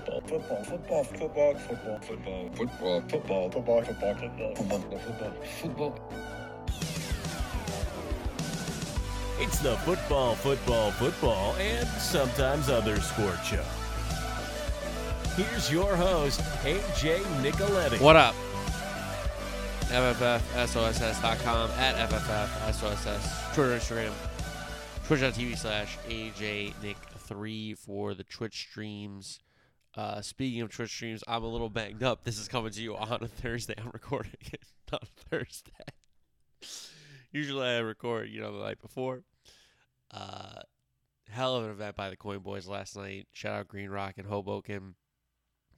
football, 0.00 0.20
football, 0.20 0.64
football, 0.64 1.04
football, 1.04 1.54
football, 1.54 1.98
football, 2.00 2.00
football, 2.00 3.00
football, 3.08 3.50
football, 3.50 3.82
football, 3.82 4.14
football, 4.14 4.54
football, 4.54 4.98
football, 4.98 5.32
football. 5.60 6.10
It's 9.38 9.58
the 9.58 9.76
football, 9.78 10.34
football, 10.34 10.90
football, 10.92 11.54
and 11.56 11.86
sometimes 12.00 12.68
other 12.68 13.00
sport 13.00 13.38
show. 13.44 13.64
Here's 15.36 15.70
your 15.70 15.94
host, 15.96 16.40
AJ 16.64 17.20
Nicoletti. 17.42 18.00
What 18.00 18.16
up? 18.16 18.34
FFFSOSS.com 19.88 21.70
at 21.72 22.10
FFFSOSS. 22.10 23.54
Twitter, 23.54 23.76
Instagram, 23.76 24.12
twitch.tv 25.06 25.56
slash 25.56 25.98
AJ 26.08 26.72
Nick 26.82 26.96
3 27.18 27.74
for 27.74 28.14
the 28.14 28.24
Twitch 28.24 28.68
streams. 28.70 29.40
Uh, 29.96 30.20
speaking 30.20 30.60
of 30.60 30.70
Twitch 30.70 30.90
streams, 30.90 31.24
I'm 31.26 31.42
a 31.42 31.48
little 31.48 31.70
banged 31.70 32.02
up. 32.02 32.24
This 32.24 32.38
is 32.38 32.48
coming 32.48 32.70
to 32.70 32.82
you 32.82 32.96
on 32.96 33.22
a 33.22 33.28
Thursday. 33.28 33.74
I'm 33.78 33.90
recording 33.94 34.32
it 34.52 34.62
on 34.92 35.00
Thursday. 35.30 35.72
Usually 37.32 37.66
I 37.66 37.78
record, 37.78 38.28
you 38.28 38.40
know, 38.40 38.52
the 38.52 38.64
night 38.64 38.80
before. 38.80 39.22
Uh, 40.10 40.60
hell 41.30 41.56
of 41.56 41.64
an 41.64 41.70
event 41.70 41.96
by 41.96 42.10
the 42.10 42.16
Coin 42.16 42.40
Boys 42.40 42.66
last 42.66 42.94
night. 42.94 43.26
Shout 43.32 43.54
out 43.54 43.68
Green 43.68 43.88
Rock 43.88 44.14
and 44.18 44.26
Hoboken. 44.26 44.96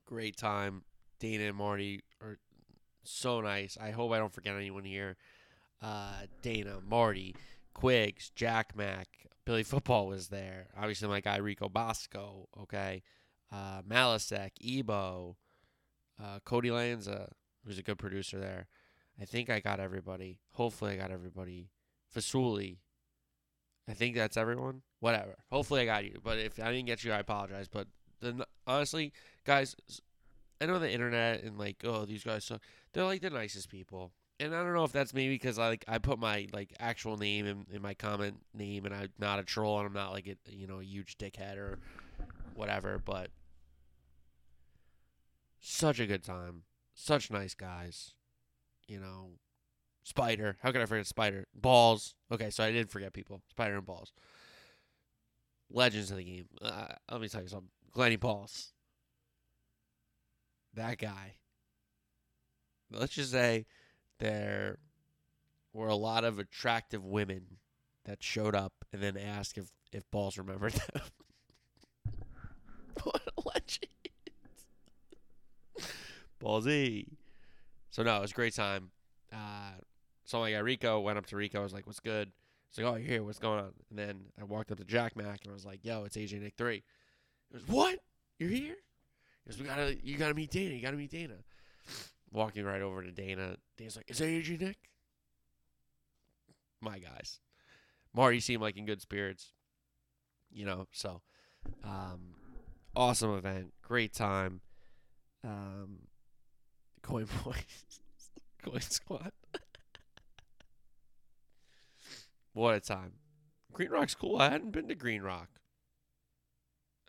Great 0.04 0.36
time. 0.36 0.82
Dana 1.20 1.44
and 1.44 1.56
Marty 1.56 2.02
are 2.20 2.38
so 3.04 3.40
nice. 3.40 3.78
I 3.80 3.92
hope 3.92 4.12
I 4.12 4.18
don't 4.18 4.32
forget 4.32 4.56
anyone 4.56 4.84
here. 4.84 5.16
Uh, 5.80 6.22
Dana, 6.42 6.78
Marty, 6.84 7.36
Quiggs, 7.72 8.30
Jack 8.34 8.76
Mac, 8.76 9.06
Billy 9.44 9.62
Football 9.62 10.08
was 10.08 10.28
there. 10.28 10.66
Obviously, 10.76 11.08
my 11.08 11.20
guy 11.20 11.36
Rico 11.36 11.68
Bosco. 11.68 12.48
Okay, 12.62 13.02
uh, 13.52 13.82
Malasek, 13.82 14.50
Ebo, 14.62 15.36
uh, 16.22 16.38
Cody 16.44 16.70
Lanza, 16.70 17.30
who's 17.64 17.78
a 17.78 17.82
good 17.82 17.98
producer 17.98 18.38
there. 18.38 18.66
I 19.20 19.24
think 19.24 19.50
I 19.50 19.60
got 19.60 19.80
everybody. 19.80 20.40
Hopefully, 20.52 20.92
I 20.92 20.96
got 20.96 21.10
everybody. 21.10 21.70
Fasuli. 22.14 22.78
I 23.88 23.94
think 23.94 24.14
that's 24.14 24.36
everyone. 24.36 24.82
Whatever. 25.00 25.36
Hopefully, 25.50 25.80
I 25.80 25.84
got 25.86 26.04
you. 26.04 26.18
But 26.22 26.38
if 26.38 26.60
I 26.60 26.70
didn't 26.72 26.86
get 26.86 27.04
you, 27.04 27.12
I 27.12 27.18
apologize. 27.18 27.68
But 27.68 27.88
the, 28.20 28.46
honestly, 28.66 29.12
guys, 29.44 29.74
I 30.60 30.66
know 30.66 30.78
the 30.78 30.90
internet 30.90 31.42
and 31.42 31.58
like, 31.58 31.76
oh, 31.84 32.04
these 32.04 32.24
guys 32.24 32.44
suck. 32.44 32.60
They're 32.92 33.04
like 33.04 33.22
the 33.22 33.30
nicest 33.30 33.68
people. 33.68 34.12
And 34.40 34.54
I 34.54 34.62
don't 34.62 34.74
know 34.74 34.84
if 34.84 34.92
that's 34.92 35.14
maybe 35.14 35.34
because 35.34 35.58
I 35.58 35.68
like 35.68 35.84
I 35.88 35.98
put 35.98 36.18
my 36.20 36.46
like 36.52 36.72
actual 36.78 37.16
name 37.16 37.44
in, 37.46 37.66
in 37.72 37.82
my 37.82 37.94
comment 37.94 38.36
name, 38.54 38.84
and 38.84 38.94
I'm 38.94 39.08
not 39.18 39.40
a 39.40 39.42
troll, 39.42 39.78
and 39.78 39.86
I'm 39.86 39.92
not 39.92 40.12
like 40.12 40.28
a 40.28 40.36
you 40.52 40.68
know 40.68 40.78
a 40.78 40.84
huge 40.84 41.18
dickhead 41.18 41.56
or 41.56 41.80
whatever. 42.54 43.00
But 43.04 43.30
such 45.60 46.00
a 46.00 46.06
good 46.06 46.24
time, 46.24 46.62
such 46.94 47.30
nice 47.30 47.54
guys. 47.54 48.14
You 48.86 49.00
know, 49.00 49.32
Spider. 50.02 50.56
How 50.62 50.72
could 50.72 50.80
I 50.80 50.86
forget 50.86 51.06
Spider? 51.06 51.46
Balls. 51.54 52.14
Okay, 52.32 52.48
so 52.50 52.64
I 52.64 52.72
did 52.72 52.90
forget 52.90 53.12
people. 53.12 53.42
Spider 53.50 53.76
and 53.76 53.86
Balls. 53.86 54.12
Legends 55.70 56.10
of 56.10 56.16
the 56.16 56.24
game. 56.24 56.46
Uh, 56.62 56.86
let 57.10 57.20
me 57.20 57.28
tell 57.28 57.42
you 57.42 57.48
something. 57.48 57.68
Glenny 57.92 58.16
Balls. 58.16 58.72
That 60.74 60.96
guy. 60.98 61.34
Let's 62.90 63.14
just 63.14 63.32
say 63.32 63.66
there 64.18 64.78
were 65.74 65.88
a 65.88 65.94
lot 65.94 66.24
of 66.24 66.38
attractive 66.38 67.04
women 67.04 67.58
that 68.06 68.22
showed 68.22 68.54
up 68.54 68.72
and 68.92 69.02
then 69.02 69.18
asked 69.18 69.58
if, 69.58 69.66
if 69.92 70.10
Balls 70.10 70.38
remembered 70.38 70.72
them. 70.94 71.02
what 73.02 73.22
a 73.36 73.42
legend. 73.44 73.90
Ballsy. 76.48 77.06
So, 77.90 78.02
no, 78.02 78.16
it 78.16 78.20
was 78.22 78.30
a 78.30 78.34
great 78.34 78.54
time. 78.54 78.90
Uh, 79.32 79.72
saw 80.24 80.40
my 80.40 80.52
guy 80.52 80.58
Rico, 80.58 81.00
went 81.00 81.18
up 81.18 81.26
to 81.26 81.36
Rico, 81.36 81.60
I 81.60 81.62
was 81.62 81.72
like, 81.72 81.86
what's 81.86 82.00
good? 82.00 82.30
He's 82.70 82.82
like, 82.82 82.92
oh, 82.92 82.96
you're 82.96 83.06
here, 83.06 83.22
what's 83.22 83.38
going 83.38 83.60
on? 83.60 83.72
And 83.90 83.98
then 83.98 84.20
I 84.40 84.44
walked 84.44 84.70
up 84.70 84.78
to 84.78 84.84
Jack 84.84 85.16
Mac 85.16 85.40
and 85.42 85.50
I 85.50 85.52
was 85.52 85.64
like, 85.64 85.84
yo, 85.84 86.04
it's 86.04 86.16
AJ 86.16 86.40
Nick 86.40 86.54
3. 86.56 86.74
He 86.74 87.58
goes, 87.58 87.66
what? 87.66 87.98
You're 88.38 88.50
here? 88.50 88.76
He 89.44 89.50
goes, 89.50 89.60
we 89.60 89.66
gotta, 89.66 89.96
you 90.02 90.16
gotta 90.16 90.34
meet 90.34 90.50
Dana, 90.50 90.74
you 90.74 90.82
gotta 90.82 90.96
meet 90.96 91.10
Dana. 91.10 91.34
Walking 92.30 92.64
right 92.64 92.82
over 92.82 93.02
to 93.02 93.10
Dana. 93.10 93.56
Dana's 93.78 93.96
like, 93.96 94.10
is 94.10 94.18
that 94.18 94.26
AJ 94.26 94.60
Nick? 94.60 94.76
My 96.80 96.98
guys. 96.98 97.40
Marty 98.14 98.40
seemed 98.40 98.62
like 98.62 98.76
in 98.76 98.84
good 98.84 99.00
spirits. 99.00 99.52
You 100.50 100.66
know, 100.66 100.86
so 100.92 101.22
um, 101.84 102.34
awesome 102.94 103.34
event. 103.34 103.72
Great 103.82 104.12
time. 104.12 104.60
Um, 105.44 106.07
Coin 107.08 107.26
Boys. 107.42 107.54
Coin 108.62 108.80
Squad. 108.82 109.32
what 112.52 112.74
a 112.74 112.80
time. 112.80 113.12
Green 113.72 113.90
Rock's 113.90 114.14
cool. 114.14 114.36
I 114.36 114.50
hadn't 114.50 114.72
been 114.72 114.88
to 114.88 114.94
Green 114.94 115.22
Rock. 115.22 115.48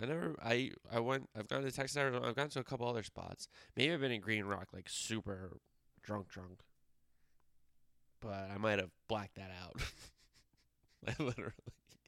I 0.02 0.06
never. 0.06 0.36
I 0.42 0.72
I 0.90 1.02
went. 1.02 1.28
I've 1.38 1.50
gone 1.50 1.64
to 1.64 1.72
Texas. 1.72 1.98
Arizona. 1.98 2.26
I've 2.26 2.36
gone 2.36 2.48
to 2.50 2.60
a 2.60 2.64
couple 2.64 2.88
other 2.88 3.04
spots. 3.04 3.50
Maybe 3.76 3.94
I've 3.94 4.00
been 4.00 4.14
in 4.14 4.22
Green 4.22 4.46
Rock, 4.46 4.70
like 4.74 4.88
super 4.88 5.58
drunk, 6.02 6.30
drunk. 6.30 6.62
But 8.22 8.50
I 8.54 8.58
might 8.58 8.80
have 8.80 8.92
blacked 9.10 9.36
that 9.36 9.52
out. 9.62 9.82
Literally. 11.20 11.52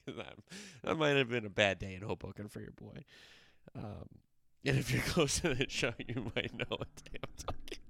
That, 0.08 0.36
that 0.84 0.96
might 0.96 1.18
have 1.18 1.30
been 1.30 1.46
a 1.46 1.50
bad 1.50 1.80
day 1.80 1.96
in 1.96 2.02
Hoboken 2.02 2.48
for 2.48 2.62
your 2.62 2.72
boy. 2.72 3.04
Um, 3.76 4.08
and 4.66 4.78
if 4.78 4.92
you're 4.92 5.02
close 5.08 5.40
to 5.42 5.54
the 5.54 5.68
show, 5.70 5.94
you 6.00 6.32
might 6.36 6.54
know 6.58 6.66
what 6.70 6.96
day 6.96 7.20
I'm 7.22 7.46
talking 7.46 7.81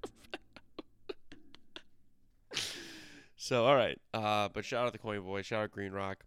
so, 3.52 3.66
all 3.66 3.76
right. 3.76 4.00
Uh, 4.14 4.48
but 4.48 4.64
shout 4.64 4.86
out 4.86 4.94
the 4.94 4.98
Coin 4.98 5.20
Boy. 5.24 5.42
Shout 5.42 5.64
out 5.64 5.72
Green 5.72 5.92
Rock. 5.92 6.24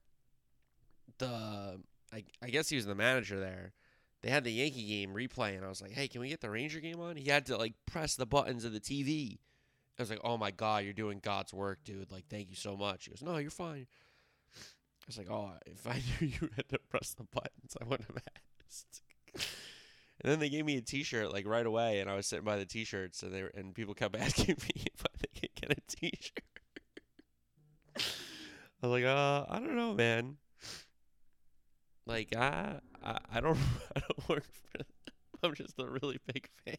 The 1.17 1.81
I, 2.13 2.23
I 2.43 2.51
guess 2.51 2.69
he 2.69 2.77
was 2.77 2.85
the 2.85 2.95
manager 2.95 3.41
there. 3.41 3.73
They 4.21 4.29
had 4.29 4.45
the 4.45 4.53
Yankee 4.53 4.87
game 4.87 5.15
replay, 5.15 5.57
and 5.57 5.65
I 5.65 5.71
was 5.71 5.81
like, 5.81 5.93
"Hey, 5.93 6.07
can 6.07 6.21
we 6.21 6.29
get 6.29 6.43
the 6.43 6.51
Ranger 6.51 6.81
game 6.81 7.01
on?" 7.01 7.17
He 7.17 7.31
had 7.31 7.47
to 7.47 7.57
like 7.57 7.73
press 7.87 8.15
the 8.15 8.27
buttons 8.27 8.67
of 8.67 8.75
the 8.75 8.81
TV. 8.81 9.39
I 9.99 10.03
was 10.03 10.11
like, 10.11 10.21
"Oh 10.23 10.37
my 10.37 10.51
god, 10.51 10.85
you're 10.85 10.93
doing 10.93 11.19
God's 11.19 11.55
work, 11.55 11.79
dude! 11.83 12.13
Like, 12.13 12.27
thank 12.29 12.51
you 12.51 12.57
so 12.57 12.77
much." 12.77 13.07
He 13.07 13.11
goes, 13.11 13.23
"No, 13.23 13.39
you're 13.39 13.51
fine." 13.51 13.87
I 14.55 15.07
was 15.07 15.17
like, 15.17 15.31
"Oh, 15.31 15.53
if 15.65 15.87
I 15.87 16.03
knew 16.21 16.29
you 16.29 16.51
had 16.57 16.69
to 16.69 16.79
press 16.91 17.15
the 17.15 17.25
buttons, 17.25 17.75
I 17.81 17.85
wouldn't 17.87 18.11
have 18.11 18.23
asked." 18.69 19.01
and 20.21 20.31
then 20.31 20.41
they 20.41 20.51
gave 20.51 20.67
me 20.67 20.77
a 20.77 20.83
T-shirt 20.83 21.33
like 21.33 21.47
right 21.47 21.65
away, 21.65 22.01
and 22.01 22.11
I 22.11 22.17
was 22.17 22.27
sitting 22.27 22.45
by 22.45 22.59
the 22.59 22.67
T-shirts, 22.67 23.23
and 23.23 23.33
they 23.33 23.45
were, 23.45 23.53
and 23.55 23.75
people 23.75 23.95
kept 23.95 24.15
asking 24.21 24.57
me 24.61 24.85
if 24.93 25.07
I 25.07 25.39
could 25.41 25.55
get 25.55 25.71
a 25.71 25.81
T-shirt. 25.89 26.54
I 28.85 28.87
was 28.87 29.01
like, 29.01 29.05
"Uh, 29.11 29.47
I 29.49 29.61
don't 29.61 29.77
know, 29.77 29.95
man." 29.95 30.37
Like 32.05 32.37
I, 32.37 32.81
I, 33.03 33.19
I 33.33 33.41
don't, 33.41 33.57
I 33.97 34.01
don't 34.01 34.29
work 34.29 34.45
for. 34.45 34.85
I'm 35.43 35.55
just 35.55 35.79
a 35.79 35.87
really 35.87 36.19
big 36.31 36.51
fan. 36.67 36.77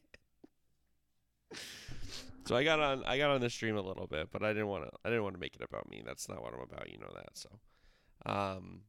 So 2.46 2.56
I 2.56 2.64
got 2.64 2.80
on, 2.80 3.04
I 3.06 3.18
got 3.18 3.32
on 3.32 3.42
the 3.42 3.50
stream 3.50 3.76
a 3.76 3.82
little 3.82 4.06
bit, 4.06 4.30
but 4.32 4.44
I 4.44 4.50
didn't 4.50 4.68
want 4.68 4.84
to, 4.84 4.92
I 5.04 5.10
didn't 5.10 5.24
want 5.24 5.34
to 5.34 5.40
make 5.40 5.56
it 5.56 5.64
about 5.64 5.90
me. 5.90 6.04
That's 6.06 6.30
not 6.30 6.44
what 6.44 6.54
I'm 6.54 6.62
about, 6.62 6.92
you 6.92 7.00
know 7.00 7.12
that. 7.16 7.30
So, 7.34 7.50
um, 8.28 8.82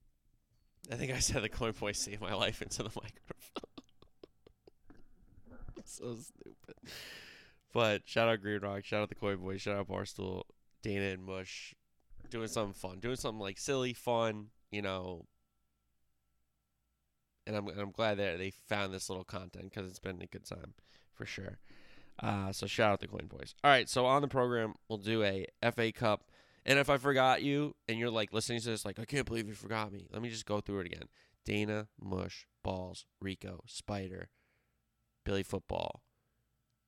I 0.92 0.96
think 0.96 1.10
I 1.10 1.20
said 1.20 1.42
the 1.42 1.48
coin 1.48 1.72
boy 1.72 1.92
saved 1.92 2.20
my 2.20 2.34
life 2.34 2.60
into 2.60 2.82
the 2.82 2.90
microphone. 3.02 3.70
so 5.86 6.16
stupid. 6.16 6.92
But 7.72 8.02
shout 8.04 8.28
out 8.28 8.42
Green 8.42 8.60
Rock, 8.60 8.84
shout 8.84 9.00
out 9.00 9.08
the 9.08 9.14
coin 9.14 9.38
boy, 9.38 9.56
shout 9.56 9.76
out 9.76 9.88
Barstool, 9.88 10.42
Dana 10.82 11.06
and 11.06 11.24
Mush, 11.24 11.74
doing 12.30 12.48
something 12.48 12.74
fun, 12.74 12.98
doing 13.00 13.16
something 13.16 13.40
like 13.40 13.58
silly, 13.58 13.92
fun, 13.92 14.48
you 14.70 14.82
know, 14.82 15.26
and 17.46 17.56
I'm 17.56 17.68
and 17.68 17.80
I'm 17.80 17.92
glad 17.92 18.18
that 18.18 18.38
they 18.38 18.50
found 18.50 18.92
this 18.92 19.08
little 19.08 19.24
content 19.24 19.70
because 19.70 19.88
it's 19.88 19.98
been 19.98 20.20
a 20.20 20.26
good 20.26 20.44
time 20.44 20.74
for 21.14 21.26
sure. 21.26 21.58
Uh, 22.20 22.50
so 22.50 22.66
shout 22.66 22.92
out 22.92 23.00
the 23.00 23.06
Coin 23.06 23.26
Boys. 23.26 23.54
All 23.62 23.70
right, 23.70 23.88
so 23.88 24.06
on 24.06 24.22
the 24.22 24.28
program 24.28 24.74
we'll 24.88 24.98
do 24.98 25.22
a 25.22 25.46
FA 25.72 25.92
Cup, 25.92 26.24
and 26.64 26.78
if 26.78 26.90
I 26.90 26.96
forgot 26.96 27.42
you 27.42 27.74
and 27.88 27.98
you're 27.98 28.10
like 28.10 28.32
listening 28.32 28.60
to 28.60 28.70
this, 28.70 28.84
like 28.84 28.98
I 28.98 29.04
can't 29.04 29.26
believe 29.26 29.46
you 29.46 29.54
forgot 29.54 29.92
me. 29.92 30.06
Let 30.12 30.22
me 30.22 30.28
just 30.28 30.46
go 30.46 30.60
through 30.60 30.80
it 30.80 30.86
again. 30.86 31.08
Dana, 31.44 31.86
Mush, 32.00 32.46
Balls, 32.64 33.06
Rico, 33.20 33.62
Spider, 33.66 34.30
Billy 35.24 35.44
Football, 35.44 36.02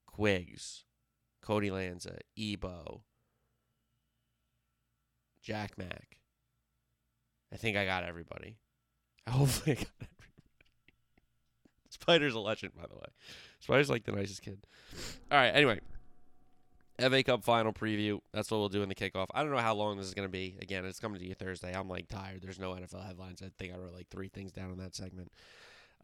Quigs, 0.07 0.85
Cody 1.43 1.71
Lanza, 1.71 2.19
Ebo, 2.37 3.03
Jack 5.43 5.79
Mac. 5.79 6.19
I 7.53 7.57
think 7.57 7.77
I 7.77 7.85
got 7.85 8.05
everybody. 8.05 8.57
Hopefully, 9.29 9.73
I 9.73 9.75
got 9.75 9.93
everybody. 10.01 10.19
Spider's 11.91 12.35
a 12.35 12.41
legend, 12.41 12.75
by 12.75 12.87
the 12.89 12.97
way. 12.97 13.09
Spider's 13.61 13.91
like 13.91 14.05
the 14.05 14.13
nicest 14.13 14.43
kid. 14.43 14.59
All 15.31 15.39
right, 15.39 15.51
anyway. 15.51 15.81
FA 17.01 17.23
Cup 17.23 17.45
final 17.45 17.73
preview. 17.73 18.19
That's 18.33 18.51
what 18.51 18.59
we'll 18.59 18.69
do 18.69 18.83
in 18.83 18.89
the 18.89 18.95
kickoff. 18.95 19.29
I 19.33 19.43
don't 19.43 19.53
know 19.53 19.59
how 19.59 19.75
long 19.75 19.97
this 19.97 20.07
is 20.07 20.15
going 20.15 20.27
to 20.27 20.33
be. 20.33 20.57
Again, 20.61 20.85
it's 20.85 20.99
coming 20.99 21.21
to 21.21 21.27
you 21.27 21.35
Thursday. 21.35 21.73
I'm 21.73 21.89
like 21.89 22.09
tired. 22.09 22.43
There's 22.43 22.59
no 22.59 22.73
NFL 22.73 23.07
headlines. 23.07 23.41
I 23.41 23.51
think 23.57 23.73
I 23.73 23.79
wrote 23.79 23.95
like 23.95 24.09
three 24.09 24.29
things 24.29 24.51
down 24.51 24.73
in 24.73 24.79
that 24.79 24.97
segment. 24.97 25.31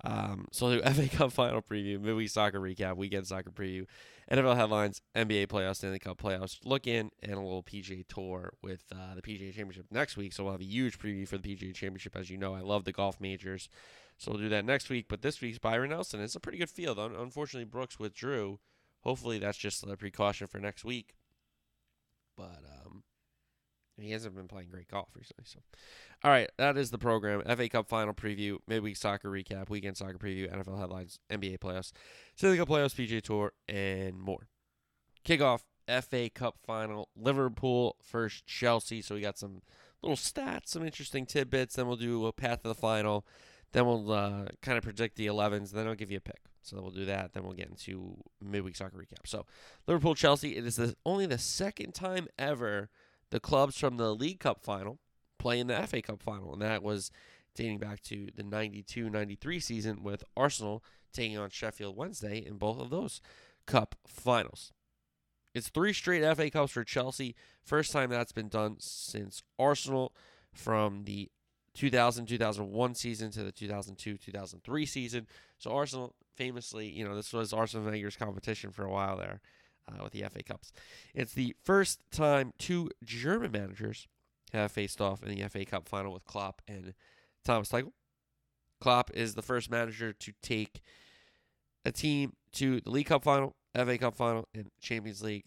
Um, 0.03 0.47
so 0.51 0.71
the 0.71 0.91
FA 0.95 1.09
Cup 1.09 1.33
final 1.33 1.63
preview, 1.63 2.01
midweek 2.01 2.31
soccer 2.31 2.61
recap, 2.61 2.97
weekend 2.97 3.27
soccer 3.27 3.51
preview, 3.51 3.87
NFL 4.31 4.57
headlines, 4.57 5.01
NBA 5.15 5.49
playoffs, 5.49 5.77
Stanley 5.77 5.99
Cup 5.99 6.19
playoffs, 6.19 6.59
look 6.65 6.87
in, 6.87 7.11
and 7.23 7.35
a 7.35 7.41
little 7.41 7.63
PGA 7.63 8.07
Tour 8.07 8.55
with 8.63 8.85
uh, 8.93 9.15
the 9.15 9.23
PGA 9.23 9.55
Championship 9.55 9.87
next 9.91 10.17
week. 10.17 10.33
So 10.33 10.45
we'll 10.45 10.53
have 10.53 10.61
a 10.61 10.65
huge 10.65 10.99
preview 10.99 11.29
for 11.29 11.39
the 11.39 11.57
PGA 11.57 11.75
Championship. 11.75 12.17
As 12.17 12.31
you 12.31 12.37
know, 12.39 12.55
I 12.55 12.61
love 12.61 12.85
the 12.85 12.93
golf 12.93 13.21
majors, 13.21 13.69
so 14.19 14.33
we'll 14.33 14.41
do 14.41 14.49
that 14.49 14.65
next 14.65 14.89
week. 14.89 15.07
But 15.09 15.23
this 15.23 15.41
week's 15.41 15.59
Byron 15.59 15.91
Nelson. 15.91 16.21
It's 16.21 16.37
a 16.37 16.41
pretty 16.41 16.59
good 16.59 16.71
field. 16.71 16.99
Un- 16.99 17.15
unfortunately, 17.17 17.67
Brooks 17.67 17.99
withdrew. 17.99 18.59
Hopefully, 19.01 19.39
that's 19.39 19.59
just 19.59 19.87
a 19.87 19.97
precaution 19.97 20.47
for 20.47 20.59
next 20.59 20.85
week. 20.85 21.15
But 22.37 22.63
um, 22.85 23.05
he 23.99 24.13
hasn't 24.13 24.35
been 24.35 24.49
playing 24.49 24.69
great 24.71 24.89
golf 24.89 25.09
recently. 25.17 25.45
So, 25.47 25.61
all 26.23 26.31
right, 26.31 26.51
that 26.59 26.77
is 26.77 26.91
the 26.91 26.99
program. 26.99 27.43
FA 27.43 27.69
Cup 27.69 27.89
final 27.89 28.15
preview, 28.15 28.59
midweek 28.67 28.97
soccer 28.97 29.31
recap, 29.31 29.69
weekend 29.69 29.97
soccer 29.97 30.19
preview, 30.19 30.53
NFL 30.53 30.79
headlines, 30.79 31.19
NBA 31.31 31.59
playoffs, 31.59 31.93
Stanley 32.37 32.59
Cup 32.59 32.69
playoffs, 32.69 32.95
PGA 32.95 33.23
Tour, 33.23 33.53
and 33.69 34.19
more. 34.19 34.49
Kickoff 35.25 35.61
FA 35.89 36.31
Cup 36.31 36.57
final, 36.67 37.09
Liverpool 37.17 37.97
first 38.03 38.47
Chelsea. 38.47 39.03
So 39.03 39.15
we 39.15 39.21
got 39.21 39.39
some 39.39 39.63
little 40.03 40.17
stats, 40.17 40.69
some 40.69 40.85
interesting 40.85 41.27
tidbits. 41.27 41.77
Then 41.77 41.87
we'll 41.87 41.97
do 41.97 42.27
a 42.27 42.33
path 42.33 42.63
to 42.63 42.69
the 42.69 42.75
final. 42.75 43.27
Then 43.73 43.87
we'll 43.87 44.13
uh, 44.13 44.47
kind 44.63 44.79
of 44.79 44.85
predict 44.85 45.17
the 45.17 45.27
11s. 45.27 45.73
Then 45.73 45.87
I'll 45.87 45.95
give 45.95 46.11
you 46.11 46.19
a 46.19 46.21
pick. 46.21 46.41
So 46.63 46.81
we'll 46.81 46.91
do 46.91 47.05
that. 47.07 47.33
Then 47.33 47.45
we'll 47.45 47.55
get 47.55 47.69
into 47.69 48.17
midweek 48.41 48.77
soccer 48.77 48.97
recap. 48.97 49.27
So 49.27 49.47
Liverpool 49.87 50.15
Chelsea. 50.15 50.57
It 50.57 50.65
is 50.65 50.77
the, 50.77 50.95
only 51.05 51.27
the 51.27 51.39
second 51.39 51.93
time 51.93 52.29
ever 52.39 52.89
the 53.35 53.41
clubs 53.41 53.77
from 53.77 53.97
the 53.97 54.15
League 54.15 54.39
Cup 54.39 54.63
final 54.63 55.01
play 55.41 55.59
in 55.59 55.67
the 55.67 55.77
FA 55.89 56.01
Cup 56.01 56.23
final, 56.23 56.53
and 56.53 56.63
that 56.63 56.85
was 56.85 57.11
dating 57.57 57.79
back 57.79 58.01
to 58.01 58.29
the 58.37 58.45
92-93 58.45 59.61
season 59.61 60.05
with 60.05 60.23
Arsenal 60.37 60.85
taking 61.13 61.37
on 61.37 61.51
Sheffield 61.51 61.97
Wednesday 61.97 62.39
in 62.39 62.59
both 62.59 62.81
of 62.81 62.91
those 62.91 63.21
cup 63.67 63.97
finals. 64.07 64.73
It's 65.53 65.69
three 65.69 65.93
straight 65.93 66.23
FA 66.37 66.49
Cups 66.49 66.71
for 66.71 66.85
Chelsea. 66.85 67.35
First 67.65 67.91
time 67.91 68.09
that's 68.09 68.31
been 68.31 68.49
done 68.49 68.77
since 68.79 69.43
Arsenal 69.59 70.15
from 70.53 71.03
the 71.03 71.29
2000-2001 71.77 72.97
season 72.97 73.33
to 73.33 73.43
the 73.43 73.51
2002-2003 73.51 74.89
season. 74.89 75.27
So 75.59 75.73
Arsenal 75.73 76.15
famously, 76.37 76.87
you 76.87 77.05
know, 77.05 77.17
this 77.17 77.33
was 77.33 77.53
Arsene 77.53 77.85
Wenger's 77.85 78.17
competition 78.17 78.71
for 78.71 78.85
a 78.85 78.91
while 78.93 79.17
there 79.17 79.41
uh, 79.89 80.03
with 80.03 80.13
the 80.13 80.23
FA 80.23 80.43
Cups. 80.43 80.73
It's 81.15 81.33
the 81.33 81.55
first 81.65 82.01
time 82.11 82.53
two 82.59 82.91
German 83.03 83.53
managers 83.53 84.07
have 84.53 84.73
faced 84.73 85.01
off 85.01 85.23
in 85.23 85.35
the 85.35 85.49
FA 85.49 85.65
Cup 85.65 85.89
final 85.89 86.13
with 86.13 86.25
Klopp 86.25 86.63
and 86.69 86.95
Thomas 87.45 87.71
Tuchel. 87.71 87.93
Klopp 88.81 89.11
is 89.15 89.35
the 89.35 89.43
first 89.43 89.71
manager 89.71 90.13
to 90.13 90.33
take 90.43 90.81
a 91.85 91.93
team 91.93 92.35
to 92.53 92.81
the 92.81 92.91
League 92.91 93.07
Cup 93.07 93.25
final, 93.25 93.57
FA 93.75 93.99
Cup 93.99 94.15
final, 94.15 94.49
and 94.55 94.71
Champions 94.81 95.23
League 95.23 95.45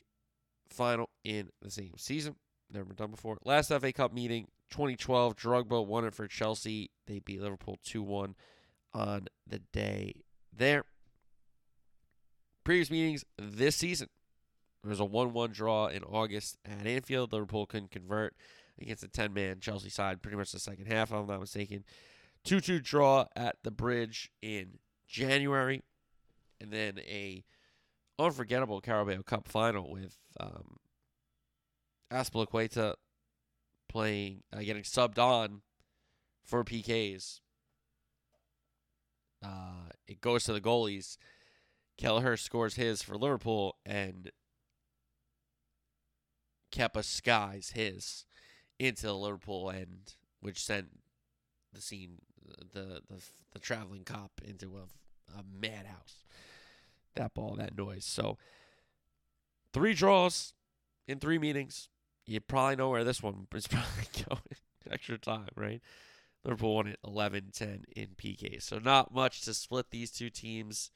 final 0.70 1.10
in 1.24 1.50
the 1.62 1.72
same 1.72 1.94
season. 1.98 2.36
Never 2.72 2.86
been 2.86 2.96
done 2.96 3.12
before. 3.12 3.38
Last 3.46 3.70
FA 3.70 3.94
Cup 3.94 4.14
meeting, 4.14 4.48
2012, 4.72 5.36
Drogba 5.36 5.86
won 5.86 6.06
it 6.06 6.14
for 6.14 6.28
Chelsea. 6.28 6.92
They 7.06 7.20
beat 7.20 7.42
Liverpool 7.42 7.80
2 7.86 8.02
1 8.02 8.36
on 8.94 9.28
the 9.48 9.60
day 9.72 10.24
there. 10.56 10.84
Previous 12.64 12.92
meetings 12.92 13.24
this 13.38 13.78
season. 13.78 14.10
There 14.88 14.92
was 14.92 15.02
a 15.02 15.06
1 15.06 15.34
1 15.34 15.52
draw 15.52 15.88
in 15.88 16.06
August 16.06 16.58
at 16.64 16.88
Anfield. 16.88 17.34
Liverpool 17.34 17.66
couldn't 17.66 17.92
convert 17.92 18.34
against 18.80 19.04
a 19.04 19.10
10 19.10 19.34
man 19.34 19.60
Chelsea 19.60 19.90
side 19.90 20.22
pretty 20.22 20.38
much 20.38 20.54
the 20.54 20.60
second 20.60 20.86
half, 20.86 21.10
if 21.10 21.18
I'm 21.18 21.28
not 21.28 21.42
mistaken. 21.42 21.84
2 22.46 22.62
2 22.62 22.80
draw 22.80 23.26
at 23.36 23.58
the 23.64 23.72
bridge 23.72 24.32
in 24.42 24.80
January. 25.06 25.84
And 26.62 26.72
then 26.72 27.00
a 27.00 27.44
unforgettable 28.18 28.80
Carabao 28.80 29.24
Cup 29.24 29.50
final 29.50 29.92
with 29.92 30.16
um, 30.40 30.78
Azpilicueta 32.10 32.94
playing, 33.90 34.44
uh, 34.54 34.60
getting 34.60 34.84
subbed 34.84 35.20
on 35.20 35.64
for 36.46 36.64
PKs. 36.64 37.42
Uh, 39.44 39.90
it 40.08 40.22
goes 40.22 40.46
to 40.46 40.54
the 40.54 40.62
goalies. 40.62 41.18
Kelleher 41.98 42.38
scores 42.38 42.76
his 42.76 43.02
for 43.02 43.18
Liverpool, 43.18 43.76
and 43.86 44.32
Kepa 46.78 47.04
skies 47.04 47.72
his 47.74 48.26
into 48.78 49.08
the 49.08 49.14
Liverpool 49.14 49.72
end, 49.72 50.14
which 50.42 50.64
sent 50.64 50.90
the 51.74 51.82
scene, 51.82 52.20
the 52.74 53.02
the, 53.10 53.22
the 53.52 53.60
traveling 53.60 54.04
Kop 54.04 54.30
into 54.44 54.78
a, 54.78 55.40
a 55.40 55.44
madhouse. 55.44 56.24
That 57.16 57.34
ball, 57.34 57.56
that 57.56 57.76
noise. 57.76 58.06
So, 58.06 58.38
three 59.74 59.96
draws 59.96 60.54
in 61.08 61.20
three 61.20 61.40
meetings. 61.40 61.90
You 62.28 62.42
probably 62.42 62.76
know 62.76 62.90
where 62.90 63.04
this 63.04 63.24
one 63.24 63.48
is 63.56 63.68
probably 63.68 64.26
going. 64.30 64.42
Extra 64.92 65.18
time, 65.18 65.50
right? 65.56 65.82
Liverpool 66.44 66.76
won 66.76 66.88
it 66.88 67.00
11 67.04 67.52
10 67.54 67.86
in 67.96 68.10
PK. 68.16 68.62
So, 68.62 68.78
not 68.78 69.12
much 69.12 69.42
to 69.42 69.56
split 69.56 69.88
these 69.90 70.12
two 70.12 70.30
teams 70.30 70.92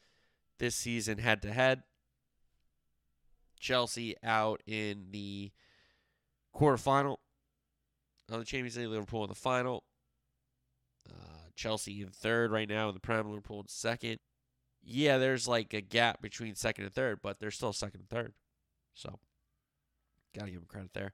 this 0.60 0.76
season 0.76 1.18
head 1.18 1.42
to 1.42 1.52
head. 1.52 1.82
Chelsea 3.60 4.16
out 4.24 4.62
in 4.68 5.08
the 5.12 5.52
quarterfinal 6.56 7.18
of 8.30 8.40
the 8.40 8.46
Champions 8.46 8.78
League. 8.78 8.88
Liverpool 8.88 9.24
in 9.24 9.30
the 9.30 9.36
final. 9.36 9.84
Uh, 11.10 11.50
Chelsea 11.56 12.02
in 12.02 12.10
third 12.10 12.52
right 12.52 12.70
now 12.70 12.88
in 12.88 12.94
the 12.94 13.00
Prem. 13.00 13.30
Liverpool 13.30 13.62
in 13.62 13.68
second. 13.68 14.20
Yeah, 14.84 15.18
there's 15.18 15.48
like 15.48 15.74
a 15.74 15.82
gap 15.82 16.22
between 16.22 16.56
second 16.56 16.86
and 16.86 16.94
third, 16.94 17.20
but 17.22 17.40
they're 17.40 17.52
still 17.52 17.74
second 17.74 18.02
and 18.02 18.10
third. 18.10 18.34
So, 18.94 19.20
gotta 20.36 20.52
give 20.52 20.62
them 20.62 20.68
credit 20.68 20.94
there. 20.94 21.14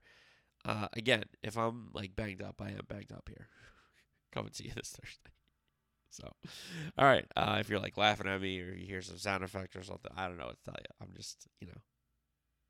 Uh, 0.64 0.88
again, 0.94 1.24
if 1.42 1.56
I'm 1.56 1.90
like 1.92 2.16
banged 2.16 2.42
up, 2.42 2.60
I 2.60 2.70
am 2.70 2.80
banged 2.88 3.12
up 3.12 3.28
here. 3.28 3.48
Come 4.32 4.46
and 4.46 4.54
see 4.54 4.64
you 4.64 4.72
this 4.74 4.90
Thursday. 4.90 5.30
So, 6.10 6.26
all 6.96 7.04
right. 7.04 7.26
Uh, 7.36 7.58
if 7.60 7.68
you're 7.68 7.78
like 7.78 7.98
laughing 7.98 8.26
at 8.26 8.40
me 8.40 8.58
or 8.62 8.72
you 8.72 8.86
hear 8.86 9.02
some 9.02 9.18
sound 9.18 9.44
effect 9.44 9.76
or 9.76 9.82
something, 9.82 10.10
I 10.16 10.26
don't 10.26 10.38
know 10.38 10.46
what 10.46 10.56
to 10.56 10.70
tell 10.70 10.78
you. 10.78 10.86
I'm 11.02 11.14
just, 11.14 11.46
you 11.60 11.66
know, 11.66 11.82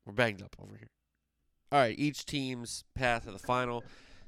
we're 0.05 0.11
banged 0.11 0.43
up 0.43 0.57
over 0.61 0.75
here. 0.75 0.89
All 1.71 1.79
right. 1.79 1.97
Each 1.97 2.25
team's 2.25 2.83
path 2.95 3.25
to 3.25 3.31
the 3.31 3.39
final. 3.39 3.83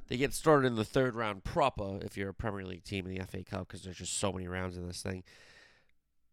They 0.08 0.18
get 0.18 0.34
started 0.34 0.68
in 0.68 0.76
the 0.76 0.84
third 0.84 1.16
round 1.16 1.44
proper 1.44 2.00
if 2.02 2.18
you're 2.18 2.30
a 2.30 2.34
Premier 2.34 2.66
League 2.66 2.84
team 2.84 3.08
in 3.08 3.16
the 3.16 3.26
FA 3.26 3.44
Cup 3.44 3.68
because 3.68 3.84
there's 3.84 3.98
just 3.98 4.18
so 4.18 4.32
many 4.34 4.48
rounds 4.48 4.78
in 4.78 4.86
this 4.86 5.02
thing. 5.02 5.24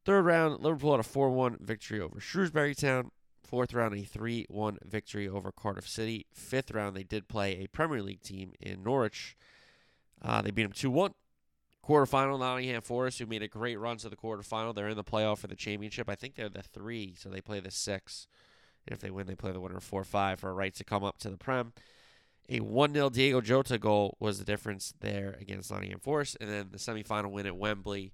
Third 0.05 0.25
round, 0.25 0.61
Liverpool 0.61 0.93
had 0.93 1.01
a 1.01 1.05
4 1.05 1.31
1 1.31 1.59
victory 1.61 2.01
over 2.01 2.19
Shrewsbury 2.19 2.75
Town. 2.75 3.11
Fourth 3.43 3.73
round, 3.73 3.95
a 3.95 4.03
3 4.03 4.47
1 4.49 4.79
victory 4.85 5.29
over 5.29 5.53
Cardiff 5.53 5.89
City. 5.89 6.27
Fifth 6.33 6.71
round, 6.73 6.97
they 6.97 7.05
did 7.05 7.29
play 7.29 7.63
a 7.63 7.69
Premier 7.69 8.03
League 8.03 8.23
team 8.23 8.53
in 8.61 8.83
Norwich. 8.83 9.37
Uh, 10.21 10.43
they 10.43 10.51
beat 10.51 10.65
them 10.65 10.73
2 10.73 10.91
1. 10.91 11.13
Quarterfinal, 11.87 12.39
Nottingham 12.39 12.83
Forest, 12.83 13.19
who 13.19 13.27
made 13.27 13.43
a 13.43 13.49
great 13.49 13.79
run 13.79 13.97
to 13.99 14.11
the 14.11 14.17
quarterfinal. 14.17 14.75
They're 14.75 14.89
in 14.89 14.97
the 14.97 15.05
playoff 15.05 15.39
for 15.39 15.47
the 15.47 15.57
championship. 15.57 16.09
I 16.09 16.17
think 16.17 16.35
they're 16.35 16.51
the 16.51 16.63
three, 16.63 17.15
so 17.17 17.31
they 17.31 17.41
play 17.41 17.61
the 17.61 17.71
six. 17.71 18.27
If 18.91 19.01
they 19.01 19.11
win, 19.11 19.27
they 19.27 19.35
play 19.35 19.53
the 19.53 19.61
winner 19.61 19.81
4 19.81 20.05
5 20.05 20.41
for 20.41 20.51
a 20.51 20.55
right 20.55 20.75
to 20.75 20.85
come 20.85 21.05
up 21.05 21.19
to 21.19 21.31
the 21.31 21.37
Prem. 21.37 21.73
A 22.49 22.61
1 22.61 22.95
0 22.95 23.11
Diego 23.11 23.41
Jota 23.41 23.79
goal 23.79 24.17
was 24.21 24.39
the 24.39 24.45
difference 24.45 24.95
there 25.01 25.37
against 25.41 25.71
Nottingham 25.71 26.01
Forest. 26.01 26.37
And 26.41 26.51
then 26.51 26.69
the 26.71 26.79
semifinal 26.79 27.31
win 27.31 27.47
at 27.47 27.57
Wembley. 27.57 28.13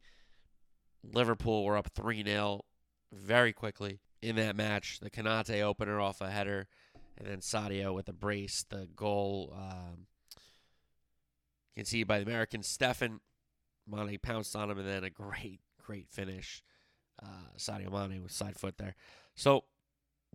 Liverpool 1.02 1.64
were 1.64 1.76
up 1.76 1.90
3 1.94 2.24
0 2.24 2.64
very 3.12 3.52
quickly 3.52 4.00
in 4.22 4.36
that 4.36 4.56
match. 4.56 5.00
The 5.00 5.10
Konate 5.10 5.62
opener 5.62 6.00
off 6.00 6.20
a 6.20 6.30
header, 6.30 6.66
and 7.16 7.28
then 7.28 7.38
Sadio 7.38 7.94
with 7.94 8.08
a 8.08 8.12
brace. 8.12 8.64
The 8.68 8.88
goal 8.96 9.54
um, 9.56 10.06
conceded 11.76 12.08
by 12.08 12.18
the 12.18 12.26
American 12.26 12.62
Steffen. 12.62 13.20
Mane 13.86 14.18
pounced 14.20 14.56
on 14.56 14.70
him, 14.70 14.78
and 14.78 14.88
then 14.88 15.04
a 15.04 15.10
great, 15.10 15.60
great 15.82 16.08
finish. 16.08 16.62
Uh, 17.22 17.50
Sadio 17.56 17.92
Mane 17.92 18.22
with 18.22 18.32
side 18.32 18.56
foot 18.56 18.78
there. 18.78 18.96
So 19.36 19.64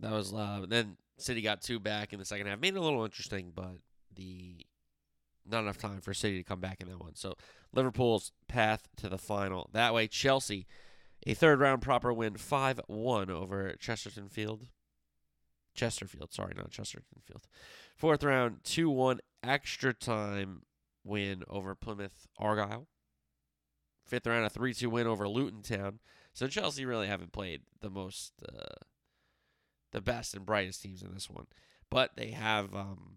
that 0.00 0.12
was 0.12 0.32
uh, 0.32 0.64
then 0.68 0.96
City 1.18 1.42
got 1.42 1.62
two 1.62 1.78
back 1.78 2.12
in 2.12 2.18
the 2.18 2.24
second 2.24 2.46
half. 2.46 2.60
Made 2.60 2.74
it 2.74 2.78
a 2.78 2.82
little 2.82 3.04
interesting, 3.04 3.52
but 3.54 3.76
the 4.14 4.66
not 5.46 5.60
enough 5.60 5.78
time 5.78 6.00
for 6.00 6.14
City 6.14 6.38
to 6.38 6.44
come 6.44 6.60
back 6.60 6.80
in 6.80 6.88
that 6.88 7.00
one. 7.00 7.14
So 7.14 7.34
Liverpool's 7.72 8.32
path 8.48 8.88
to 8.96 9.08
the 9.08 9.18
final. 9.18 9.70
That 9.72 9.94
way, 9.94 10.06
Chelsea, 10.06 10.66
a 11.26 11.34
third 11.34 11.60
round 11.60 11.82
proper 11.82 12.12
win, 12.12 12.36
5 12.36 12.80
1 12.86 13.30
over 13.30 13.74
Chesterton 13.78 14.28
Field. 14.28 14.66
Chesterfield, 15.74 16.32
sorry, 16.32 16.54
not 16.56 16.70
Chesterton 16.70 17.22
Field. 17.26 17.46
Fourth 17.96 18.22
round, 18.22 18.64
2 18.64 18.90
1 18.90 19.20
extra 19.42 19.92
time 19.92 20.62
win 21.04 21.42
over 21.48 21.74
Plymouth 21.74 22.26
Argyle. 22.38 22.86
Fifth 24.06 24.26
round, 24.26 24.44
a 24.44 24.50
3 24.50 24.74
2 24.74 24.90
win 24.90 25.06
over 25.06 25.28
Luton 25.28 25.62
Town. 25.62 26.00
So 26.32 26.46
Chelsea 26.46 26.84
really 26.84 27.06
haven't 27.08 27.32
played 27.32 27.62
the 27.80 27.90
most, 27.90 28.32
uh, 28.48 28.84
the 29.92 30.00
best 30.00 30.34
and 30.34 30.46
brightest 30.46 30.82
teams 30.82 31.02
in 31.02 31.12
this 31.12 31.28
one. 31.28 31.46
But 31.90 32.12
they 32.16 32.30
have, 32.30 32.74
um, 32.74 33.16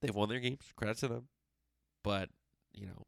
they've 0.00 0.14
won 0.14 0.28
their 0.28 0.40
games. 0.40 0.72
Credit 0.76 0.98
to 0.98 1.08
them. 1.08 1.28
But, 2.02 2.28
you 2.72 2.86
know, 2.86 3.06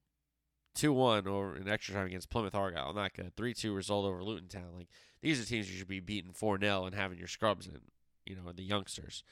2 0.74 0.92
1 0.92 1.26
or 1.26 1.56
an 1.56 1.68
extra 1.68 1.94
time 1.94 2.06
against 2.06 2.30
Plymouth 2.30 2.54
Argyle. 2.54 2.92
Not 2.94 3.14
good. 3.14 3.36
3 3.36 3.54
2 3.54 3.74
result 3.74 4.06
over 4.06 4.22
Luton 4.22 4.48
Town. 4.48 4.72
Like, 4.76 4.88
these 5.20 5.40
are 5.40 5.44
teams 5.44 5.70
you 5.70 5.78
should 5.78 5.88
be 5.88 6.00
beating 6.00 6.32
4 6.32 6.58
0 6.58 6.86
and 6.86 6.94
having 6.94 7.18
your 7.18 7.28
scrubs 7.28 7.66
in, 7.66 7.78
you 8.24 8.36
know, 8.36 8.52
the 8.52 8.62
youngsters. 8.62 9.22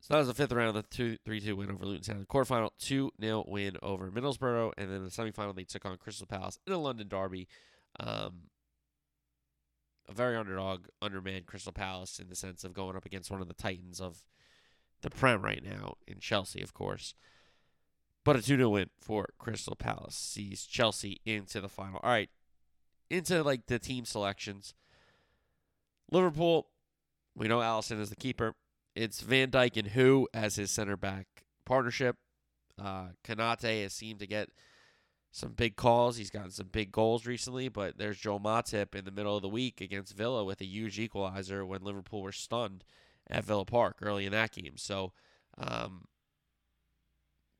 So 0.00 0.14
that 0.14 0.20
was 0.20 0.28
the 0.28 0.34
fifth 0.34 0.52
round, 0.52 0.76
of 0.76 0.82
the 0.82 0.96
2 0.96 1.18
3 1.24 1.40
2 1.40 1.56
win 1.56 1.70
over 1.70 1.84
Luton 1.84 2.02
Town. 2.02 2.20
The 2.20 2.26
quarterfinal, 2.26 2.70
2 2.78 3.12
0 3.20 3.44
win 3.46 3.76
over 3.82 4.10
Middlesbrough. 4.10 4.72
And 4.78 4.90
then 4.90 5.04
the 5.04 5.10
semifinal, 5.10 5.54
they 5.54 5.64
took 5.64 5.84
on 5.84 5.96
Crystal 5.98 6.26
Palace 6.26 6.58
in 6.66 6.72
a 6.72 6.78
London 6.78 7.08
derby. 7.08 7.48
Um, 7.98 8.50
a 10.10 10.14
very 10.14 10.36
underdog, 10.36 10.86
undermanned 11.00 11.46
Crystal 11.46 11.72
Palace 11.72 12.18
in 12.18 12.28
the 12.28 12.34
sense 12.34 12.64
of 12.64 12.74
going 12.74 12.96
up 12.96 13.06
against 13.06 13.30
one 13.30 13.40
of 13.40 13.48
the 13.48 13.54
titans 13.54 14.00
of 14.00 14.24
the 15.02 15.10
Prem 15.10 15.42
right 15.42 15.62
now 15.64 15.94
in 16.06 16.18
Chelsea, 16.18 16.60
of 16.62 16.74
course. 16.74 17.14
But 18.24 18.36
a 18.36 18.42
2 18.42 18.56
0 18.56 18.68
win 18.68 18.90
for 18.98 19.28
Crystal 19.38 19.76
Palace 19.76 20.16
sees 20.16 20.64
Chelsea 20.64 21.20
into 21.24 21.60
the 21.60 21.68
final. 21.68 22.00
All 22.02 22.10
right, 22.10 22.28
into 23.08 23.42
like 23.42 23.66
the 23.66 23.78
team 23.78 24.04
selections. 24.04 24.74
Liverpool, 26.10 26.66
we 27.34 27.48
know 27.48 27.60
Alisson 27.60 28.00
is 28.00 28.10
the 28.10 28.16
keeper. 28.16 28.54
It's 28.94 29.20
Van 29.20 29.50
Dijk 29.50 29.76
and 29.76 29.88
who 29.88 30.28
as 30.34 30.56
his 30.56 30.70
center 30.70 30.96
back 30.96 31.44
partnership. 31.64 32.16
Uh, 32.78 33.08
Konate 33.24 33.82
has 33.82 33.92
seemed 33.92 34.18
to 34.18 34.26
get 34.26 34.50
some 35.32 35.52
big 35.52 35.76
calls. 35.76 36.16
He's 36.16 36.30
gotten 36.30 36.50
some 36.50 36.68
big 36.72 36.90
goals 36.90 37.26
recently, 37.26 37.68
but 37.68 37.98
there's 37.98 38.18
Joel 38.18 38.40
Matip 38.40 38.94
in 38.94 39.04
the 39.04 39.10
middle 39.10 39.36
of 39.36 39.42
the 39.42 39.48
week 39.48 39.80
against 39.80 40.16
Villa 40.16 40.44
with 40.44 40.60
a 40.60 40.66
huge 40.66 40.98
equalizer 40.98 41.64
when 41.64 41.82
Liverpool 41.82 42.22
were 42.22 42.32
stunned 42.32 42.84
at 43.28 43.44
Villa 43.44 43.64
Park 43.64 43.98
early 44.02 44.26
in 44.26 44.32
that 44.32 44.52
game. 44.52 44.76
So, 44.76 45.12
um, 45.56 46.06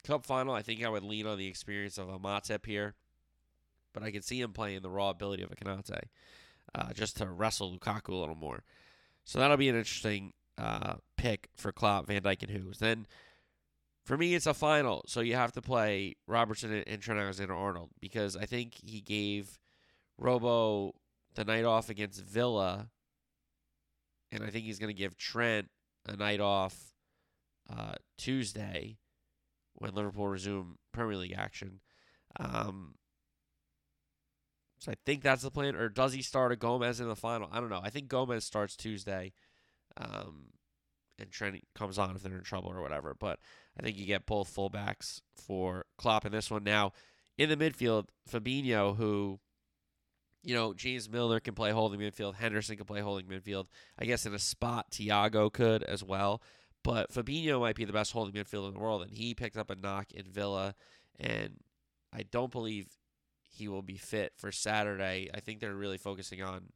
Cup 0.03 0.25
final, 0.25 0.55
I 0.55 0.63
think 0.63 0.83
I 0.83 0.89
would 0.89 1.05
lean 1.05 1.27
on 1.27 1.39
the 1.39 1.47
experience 1.47 1.99
of 1.99 2.09
a 2.09 2.19
Matip 2.19 2.67
here, 2.67 2.95
but 3.93 4.03
I 4.03 4.11
can 4.11 4.23
see 4.23 4.41
him 4.41 4.53
playing 4.53 4.81
the 4.81 4.91
raw 4.91 5.11
ability 5.11 5.43
of 5.43 5.53
a 5.53 5.57
Konate 5.57 6.05
uh, 6.75 6.93
just 6.93 7.19
to 7.19 7.27
wrestle 7.27 7.79
Lukaku 7.79 8.09
a 8.09 8.17
little 8.17 8.35
more. 8.35 8.65
So 9.25 9.39
that'll 9.39 9.57
be 9.57 9.69
an 9.69 9.77
interesting 9.77 10.33
uh, 10.59 10.95
pick 11.17 11.49
for 11.55 11.71
Klopp, 11.71 12.07
Van 12.07 12.23
Dijk, 12.23 12.43
and 12.43 12.51
Who's. 12.51 12.79
Then 12.79 13.07
for 14.11 14.17
me, 14.17 14.35
it's 14.35 14.49
a 14.49 14.55
final, 14.55 15.05
so 15.07 15.21
you 15.21 15.37
have 15.37 15.53
to 15.53 15.63
play 15.63 16.17
Robertson 16.27 16.83
and 16.85 17.01
Trent 17.01 17.21
Alexander-Arnold 17.21 17.91
because 18.01 18.37
I 18.37 18.45
think 18.45 18.75
he 18.83 19.01
gave 19.01 19.57
Robo 20.19 20.97
the 21.37 21.45
night 21.45 21.65
off 21.65 21.89
against 21.89 22.21
Villa, 22.21 22.89
and 24.33 24.43
I 24.43 24.51
think 24.51 24.65
he's 24.65 24.81
going 24.81 24.93
to 24.93 24.99
give 24.99 25.17
Trent 25.17 25.69
a 26.09 26.17
night 26.17 26.41
off 26.41 26.77
uh, 27.73 27.93
Tuesday 28.19 28.99
when 29.75 29.95
Liverpool 29.95 30.27
resume 30.27 30.75
Premier 30.91 31.17
League 31.17 31.37
action. 31.39 31.79
Um, 32.41 32.97
so 34.81 34.91
I 34.91 34.97
think 35.07 35.23
that's 35.23 35.43
the 35.43 35.53
plan. 35.53 35.77
Or 35.77 35.89
does 35.89 36.15
he 36.15 36.23
start 36.23 36.51
a 36.51 36.57
Gomez 36.57 37.01
in 37.01 37.07
the 37.07 37.15
final? 37.15 37.49
I 37.53 37.61
don't 37.61 37.71
know. 37.71 37.81
I 37.81 37.91
think 37.91 38.09
Gomez 38.09 38.43
starts 38.43 38.75
Tuesday. 38.75 39.35
Um, 39.97 40.47
and 41.17 41.31
Trent 41.31 41.63
comes 41.77 41.97
on 41.97 42.17
if 42.17 42.25
they're 42.25 42.37
in 42.37 42.43
trouble 42.43 42.73
or 42.73 42.83
whatever. 42.83 43.15
But 43.17 43.39
I 43.79 43.83
think 43.83 43.97
you 43.97 44.07
get 44.07 44.27
both 44.27 44.55
fullbacks 44.55 45.21
for 45.35 45.87
Klopp 45.97 46.27
in 46.27 46.33
this 46.33 46.51
one. 46.51 46.65
Now, 46.65 46.93
in 47.39 47.49
the 47.49 47.57
midfield, 47.57 48.09
Fabinho, 48.31 48.97
who, 48.97 49.41
you 50.43 50.55
know, 50.55 50.75
James 50.75 51.09
Milner 51.09 51.41
can 51.41 51.55
play 51.55 51.71
holding 51.71 52.01
midfield, 52.01 52.35
Henderson 52.35 52.77
can 52.77 52.87
play 52.87 53.01
holding 53.01 53.27
midfield. 53.27 53.67
I 53.99 54.05
guess 54.05 54.27
in 54.27 54.35
a 54.35 54.39
spot, 54.39 54.91
Thiago 54.91 55.53
could 55.53 55.83
as 55.83 56.05
well. 56.05 56.43
But 56.83 57.13
Fabinho 57.13 57.61
might 57.61 57.77
be 57.77 57.85
the 57.85 57.93
best 57.93 58.13
holding 58.13 58.35
midfielder 58.35 58.69
in 58.69 58.75
the 58.75 58.81
world, 58.81 59.03
and 59.03 59.11
he 59.11 59.35
picked 59.35 59.57
up 59.57 59.71
a 59.71 59.77
knock 59.77 60.13
in 60.13 60.25
Villa, 60.25 60.75
and 61.19 61.57
I 62.13 62.23
don't 62.23 62.51
believe 62.51 62.89
he 63.49 63.69
will 63.69 63.83
be 63.83 63.97
fit 63.97 64.33
for 64.37 64.51
Saturday. 64.51 65.29
I 65.35 65.41
think 65.41 65.61
they're 65.61 65.75
really 65.75 65.99
focusing 65.99 66.43
on 66.43 66.73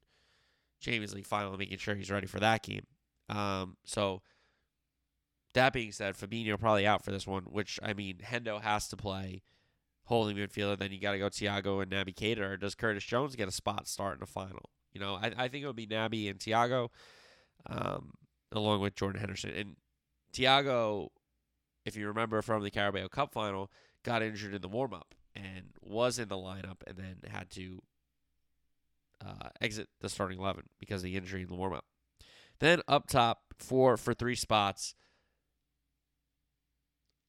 Champions 0.81 1.15
League 1.15 1.27
final 1.27 1.57
making 1.57 1.79
sure 1.79 1.95
he's 1.95 2.11
ready 2.11 2.27
for 2.27 2.41
that 2.41 2.63
game. 2.63 2.87
Um, 3.29 3.77
so 3.85 4.23
that 5.55 5.73
being 5.73 5.93
said, 5.93 6.15
Fabinho 6.15 6.59
probably 6.59 6.87
out 6.87 7.05
for 7.05 7.11
this 7.11 7.27
one, 7.27 7.45
which 7.45 7.81
I 7.83 7.95
mean, 7.95 8.19
Hendo 8.19 8.61
has 8.61 8.89
to 8.89 8.97
play 8.97 9.43
holding 10.05 10.37
midfielder. 10.37 10.79
Then 10.79 10.93
you 10.93 11.01
got 11.01 11.13
to 11.13 11.19
go 11.19 11.29
Thiago 11.29 11.83
and 11.83 11.91
Naby 11.91 12.15
Keita. 12.15 12.41
Or 12.41 12.57
does 12.57 12.75
Curtis 12.75 13.05
Jones 13.05 13.37
get 13.37 13.49
a 13.49 13.53
spot 13.53 13.89
start 13.89 14.15
in 14.15 14.21
the 14.21 14.27
final? 14.27 14.71
You 14.93 15.01
know, 15.01 15.15
I, 15.15 15.33
I 15.37 15.49
think 15.49 15.65
it 15.65 15.67
would 15.67 15.77
be 15.77 15.87
Naby 15.87 16.31
and 16.31 16.39
Thiago, 16.39 16.89
um, 17.67 18.13
along 18.53 18.81
with 18.81 18.95
Jordan 18.95 19.21
Henderson. 19.21 19.51
And 19.51 19.77
Thiago, 20.33 21.09
if 21.85 21.97
you 21.97 22.07
remember 22.09 22.43
from 22.43 22.63
the 22.63 22.71
Carabao 22.71 23.09
Cup 23.09 23.33
final, 23.33 23.71
got 24.03 24.23
injured 24.23 24.55
in 24.55 24.63
the 24.63 24.69
warm 24.69 24.93
up 24.93 25.15
and 25.35 25.71
was 25.81 26.19
in 26.19 26.29
the 26.29 26.37
lineup 26.37 26.83
and 26.87 26.97
then 26.97 27.17
had 27.29 27.51
to 27.51 27.83
uh, 29.25 29.49
exit 29.61 29.89
the 30.01 30.09
starting 30.09 30.39
11 30.39 30.65
because 30.79 31.01
of 31.01 31.05
the 31.05 31.17
injury 31.17 31.43
in 31.43 31.49
the 31.49 31.55
warm 31.55 31.73
up. 31.73 31.87
Then 32.61 32.83
up 32.87 33.09
top, 33.09 33.43
four 33.59 33.97
for 33.97 34.15
three 34.15 34.37
spots. 34.37 34.95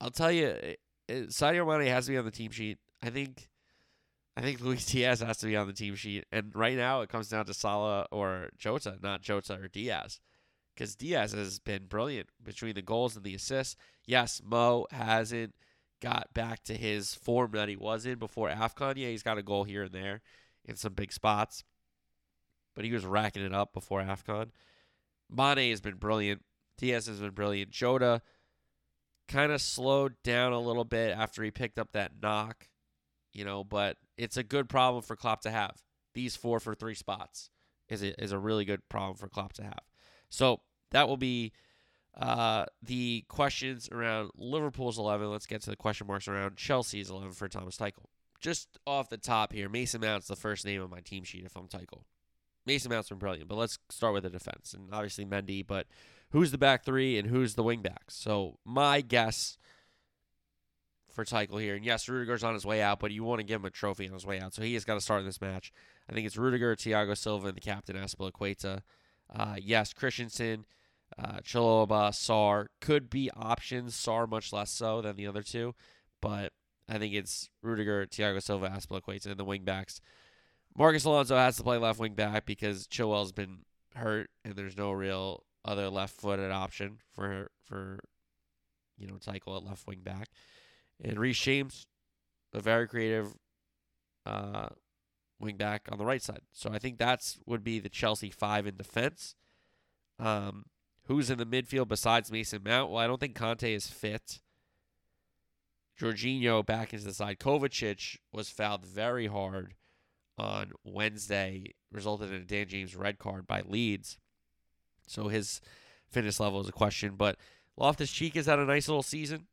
I'll 0.02 0.12
tell 0.12 0.32
you, 0.32 0.48
it, 0.48 0.80
it, 1.08 1.30
Sadio 1.30 1.68
Mane 1.68 1.88
has 1.88 2.06
to 2.06 2.12
be 2.12 2.18
on 2.18 2.26
the 2.26 2.32
team 2.32 2.52
sheet. 2.52 2.78
I 3.02 3.10
think, 3.10 3.50
I 4.36 4.42
think 4.42 4.62
Luis 4.62 4.86
Diaz 4.92 5.22
has 5.22 5.38
to 5.38 5.48
be 5.48 5.56
on 5.56 5.68
the 5.68 5.74
team 5.74 5.96
sheet. 5.96 6.26
And 6.32 6.52
right 6.56 6.78
now, 6.78 7.02
it 7.02 7.10
comes 7.10 7.30
down 7.30 7.46
to 7.46 7.54
Salah 7.54 8.08
or 8.12 8.50
Jota, 8.58 8.98
not 9.02 9.22
Jota 9.22 9.56
or 9.56 9.68
Diaz 9.68 10.20
because 10.76 10.96
Diaz 10.96 11.32
has 11.32 11.60
been 11.60 11.86
brilliant 11.86 12.30
between 12.44 12.76
the 12.76 12.82
goals 12.82 13.16
and 13.16 13.24
the 13.24 13.36
assists. 13.36 13.76
Yes, 14.06 14.42
Mo 14.44 14.88
hasn't 14.92 15.56
got 16.02 16.34
back 16.34 16.64
to 16.64 16.76
his 16.76 17.14
form 17.14 17.52
that 17.54 17.70
he 17.70 17.76
was 17.76 18.06
in 18.06 18.20
before 18.20 18.50
AFCON. 18.50 18.98
Yeah, 18.98 19.08
he's 19.08 19.24
got 19.24 19.38
a 19.38 19.44
goal 19.44 19.64
here 19.64 19.84
and 19.84 19.94
there 19.94 20.22
in 20.66 20.76
some 20.76 20.94
big 20.94 21.14
spots, 21.14 21.64
but 22.76 22.84
he 22.84 22.92
was 22.92 23.06
racking 23.06 23.44
it 23.44 23.54
up 23.54 23.74
before 23.74 24.02
AFCON. 24.02 24.52
Mane 25.30 25.70
has 25.70 25.82
been 25.82 25.96
brilliant. 25.96 26.44
Diaz 26.78 27.08
has 27.08 27.20
been 27.20 27.32
brilliant. 27.32 27.72
Jota 27.72 28.22
kind 29.28 29.52
of 29.52 29.62
slowed 29.62 30.16
down 30.24 30.54
a 30.54 30.60
little 30.60 30.84
bit 30.84 31.16
after 31.18 31.44
he 31.44 31.52
picked 31.52 31.80
up 31.80 31.92
that 31.94 32.12
knock, 32.22 32.68
you 33.34 33.46
know, 33.46 33.64
but 33.64 33.98
it's 34.18 34.38
a 34.38 34.44
good 34.44 34.70
problem 34.70 35.02
for 35.02 35.16
Klopp 35.16 35.42
to 35.42 35.52
have. 35.52 35.82
These 36.14 36.36
four 36.36 36.60
for 36.60 36.76
three 36.76 36.96
spots 36.96 37.50
is 37.90 38.02
a, 38.02 38.22
is 38.22 38.32
a 38.32 38.40
really 38.40 38.66
good 38.66 38.88
problem 38.90 39.16
for 39.16 39.28
Klopp 39.28 39.54
to 39.54 39.64
have. 39.64 39.82
So 40.30 40.62
that 40.92 41.08
will 41.08 41.18
be 41.18 41.52
uh, 42.18 42.66
the 42.82 43.26
questions 43.28 43.90
around 43.92 44.32
Liverpool's 44.38 44.98
11. 44.98 45.30
Let's 45.30 45.46
get 45.46 45.62
to 45.64 45.70
the 45.70 45.76
question 45.76 46.08
marks 46.08 46.28
around 46.28 46.56
Chelsea's 46.56 47.10
11 47.10 47.34
for 47.34 47.48
Thomas 47.48 47.78
Tuchel. 47.78 48.06
Just 48.40 48.78
off 48.86 49.10
the 49.10 49.18
top 49.18 49.54
here, 49.54 49.70
Mason 49.70 50.02
Mount's 50.02 50.28
the 50.28 50.36
first 50.36 50.66
name 50.66 50.82
on 50.82 50.90
my 50.90 51.00
team 51.00 51.24
sheet 51.24 51.46
if 51.46 51.56
I'm 51.56 51.68
Tuchel. 51.68 52.04
Mason 52.66 52.92
Mount's 52.92 53.10
been 53.10 53.18
brilliant, 53.18 53.48
but 53.48 53.58
let's 53.58 53.78
start 53.90 54.14
with 54.14 54.24
the 54.24 54.30
defense. 54.30 54.74
And 54.74 54.94
obviously 54.94 55.26
Mendy, 55.26 55.66
but 55.66 55.88
who's 56.36 56.52
the 56.52 56.58
back 56.58 56.84
three 56.84 57.18
and 57.18 57.30
who's 57.30 57.56
the 57.56 57.64
wing 57.64 57.82
backs? 57.82 58.14
So 58.14 58.60
my 58.66 59.00
guess 59.00 59.58
for 61.10 61.24
Tuchel 61.24 61.62
here, 61.62 61.76
and 61.76 61.86
yes, 61.86 62.10
Rudiger's 62.10 62.44
on 62.44 62.54
his 62.54 62.66
way 62.66 62.82
out, 62.82 63.00
but 63.00 63.12
you 63.12 63.24
want 63.24 63.40
to 63.40 63.46
give 63.46 63.62
him 63.62 63.66
a 63.66 63.70
trophy 63.70 64.06
on 64.06 64.14
his 64.14 64.26
way 64.26 64.42
out. 64.42 64.54
So 64.54 64.62
he 64.62 64.74
has 64.74 64.84
got 64.84 64.96
to 64.96 65.02
start 65.02 65.22
in 65.22 65.26
this 65.26 65.40
match. 65.40 65.72
I 66.10 66.14
think 66.14 66.28
it's 66.28 66.36
Rudiger, 66.36 66.76
Thiago 66.76 67.18
Silva, 67.18 67.48
and 67.48 67.56
the 67.56 67.62
captain, 67.62 67.96
Azpilicueta. 67.96 68.82
Uh, 69.34 69.56
yes, 69.62 69.94
Christensen, 69.94 70.66
uh, 71.18 71.38
Chalobah, 71.38 72.12
Sarr 72.12 72.66
could 72.82 73.10
be 73.10 73.32
options. 73.32 73.96
Sar 73.96 74.28
much 74.28 74.52
less 74.52 74.72
so 74.72 75.02
than 75.02 75.16
the 75.16 75.28
other 75.28 75.42
two, 75.42 75.74
but 76.22 76.52
I 76.90 76.98
think 76.98 77.14
it's 77.14 77.50
Rudiger, 77.62 78.06
Thiago 78.08 78.44
Silva, 78.44 78.68
Azpilicueta, 78.68 79.28
and 79.28 79.38
the 79.38 79.46
wingbacks. 79.46 80.02
Marcos 80.78 81.06
Alonso 81.06 81.38
has 81.38 81.56
to 81.56 81.64
play 81.64 81.78
left 81.78 81.98
wing 81.98 82.14
back 82.14 82.46
because 82.46 82.88
Chilwell's 82.88 83.32
been 83.32 83.60
hurt, 83.96 84.30
and 84.44 84.58
there's 84.58 84.76
no 84.76 84.92
real 84.92 85.46
other 85.66 85.90
left-footed 85.90 86.52
option 86.52 87.00
for 87.12 87.52
for 87.66 88.00
you 88.98 89.08
know 89.08 89.16
Tuchel 89.16 89.58
at 89.58 89.64
left 89.64 89.88
wing 89.88 90.02
back. 90.04 90.30
And 91.04 91.20
Reece 91.20 91.40
James, 91.40 91.88
a 92.54 92.62
very 92.62 92.88
creative 92.88 93.34
uh, 94.26 94.70
wing 95.40 95.58
back 95.58 95.90
on 95.92 95.98
the 95.98 96.06
right 96.06 96.22
side. 96.22 96.42
So 96.54 96.70
I 96.72 96.80
think 96.80 96.98
that's 96.98 97.40
would 97.46 97.64
be 97.64 97.80
the 97.80 97.90
Chelsea 97.90 98.30
five 98.30 98.66
in 98.66 98.78
defense. 98.78 99.36
Um, 100.20 100.66
who's 101.08 101.30
in 101.30 101.38
the 101.38 101.46
midfield 101.46 101.90
besides 101.90 102.32
Mason 102.32 102.62
Mount? 102.64 102.92
Well, 102.92 103.00
I 103.04 103.08
don't 103.08 103.20
think 103.20 103.38
Kanté 103.38 103.76
is 103.76 103.88
fit. 103.88 104.40
Jorginho 106.00 106.66
back 106.66 106.94
into 106.94 107.06
the 107.06 107.14
side. 107.14 107.40
Kovacic 107.40 108.18
was 108.32 108.50
fouled 108.50 108.86
very 108.86 109.28
hard 109.28 109.76
on 110.38 110.72
Wednesday, 110.84 111.74
resulted 111.92 112.32
in 112.32 112.42
a 112.42 112.46
Dan 112.46 112.68
James 112.68 112.96
red 112.96 113.18
card 113.18 113.48
by 113.48 113.62
Leeds. 113.62 114.18
So 115.08 115.28
his 115.28 115.62
fitness 116.10 116.40
level 116.40 116.62
is 116.62 116.70
a 116.70 116.74
question. 116.74 117.16
But 117.16 117.38
Loftus 117.78 118.12
Cheek 118.12 118.36
has 118.36 118.46
had 118.46 118.60
a 118.60 118.66
nice 118.66 118.88
little 118.88 119.04
season. 119.04 119.48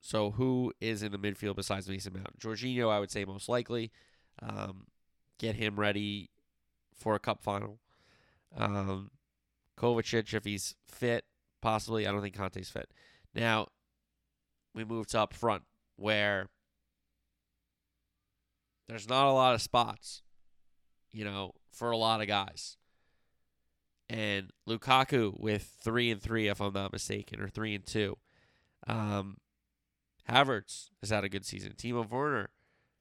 So 0.00 0.32
who 0.32 0.72
is 0.80 1.02
in 1.02 1.10
the 1.10 1.18
midfield 1.18 1.56
besides 1.56 1.88
Mason 1.88 2.12
Mount? 2.12 2.38
Jorginho, 2.38 2.90
I 2.90 3.00
would 3.00 3.10
say 3.10 3.24
most 3.24 3.48
likely. 3.48 3.90
Um, 4.40 4.86
get 5.38 5.56
him 5.56 5.80
ready 5.80 6.30
for 6.94 7.14
a 7.14 7.18
cup 7.18 7.42
final. 7.42 7.80
Um, 8.56 9.10
Kovacic, 9.76 10.32
if 10.32 10.44
he's 10.44 10.74
fit, 10.86 11.24
possibly. 11.60 12.06
I 12.06 12.12
don't 12.12 12.22
think 12.22 12.36
Kanté's 12.36 12.70
fit. 12.70 12.90
Now, 13.34 13.68
we 14.74 14.84
moved 14.84 15.10
to 15.10 15.20
up 15.20 15.34
front 15.34 15.64
where 15.96 16.48
there's 18.88 19.08
not 19.08 19.26
a 19.26 19.32
lot 19.32 19.54
of 19.54 19.62
spots, 19.62 20.22
you 21.12 21.24
know, 21.24 21.52
for 21.72 21.90
a 21.90 21.96
lot 21.96 22.20
of 22.20 22.28
guys. 22.28 22.76
And 24.08 24.50
Lukaku 24.68 25.38
with 25.38 25.76
three 25.82 26.10
and 26.10 26.22
three, 26.22 26.48
if 26.48 26.60
I'm 26.60 26.72
not 26.72 26.92
mistaken, 26.92 27.40
or 27.40 27.48
three 27.48 27.74
and 27.74 27.84
two. 27.84 28.16
Um, 28.86 29.38
Havertz 30.28 30.90
has 31.00 31.10
had 31.10 31.24
a 31.24 31.28
good 31.28 31.44
season. 31.44 31.72
Timo 31.76 32.08
Werner 32.08 32.50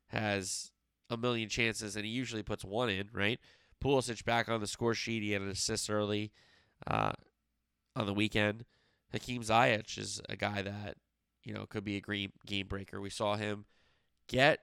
has 0.07 0.71
a 1.09 1.17
million 1.17 1.49
chances, 1.49 1.95
and 1.95 2.05
he 2.05 2.11
usually 2.11 2.43
puts 2.43 2.63
one 2.63 2.89
in, 2.89 3.09
right? 3.13 3.39
Pulisic 3.83 4.23
back 4.25 4.49
on 4.49 4.61
the 4.61 4.67
score 4.67 4.93
sheet. 4.93 5.21
He 5.21 5.31
had 5.31 5.41
an 5.41 5.49
assist 5.49 5.89
early 5.89 6.31
uh, 6.87 7.13
on 7.95 8.05
the 8.05 8.13
weekend. 8.13 8.65
Hakeem 9.11 9.43
Ziyech 9.43 9.97
is 9.97 10.21
a 10.27 10.35
guy 10.35 10.61
that 10.61 10.95
you 11.43 11.53
know 11.53 11.65
could 11.65 11.83
be 11.83 11.97
a 11.97 12.01
game 12.01 12.31
game 12.45 12.67
breaker. 12.67 12.99
We 12.99 13.09
saw 13.09 13.35
him 13.35 13.65
get 14.27 14.61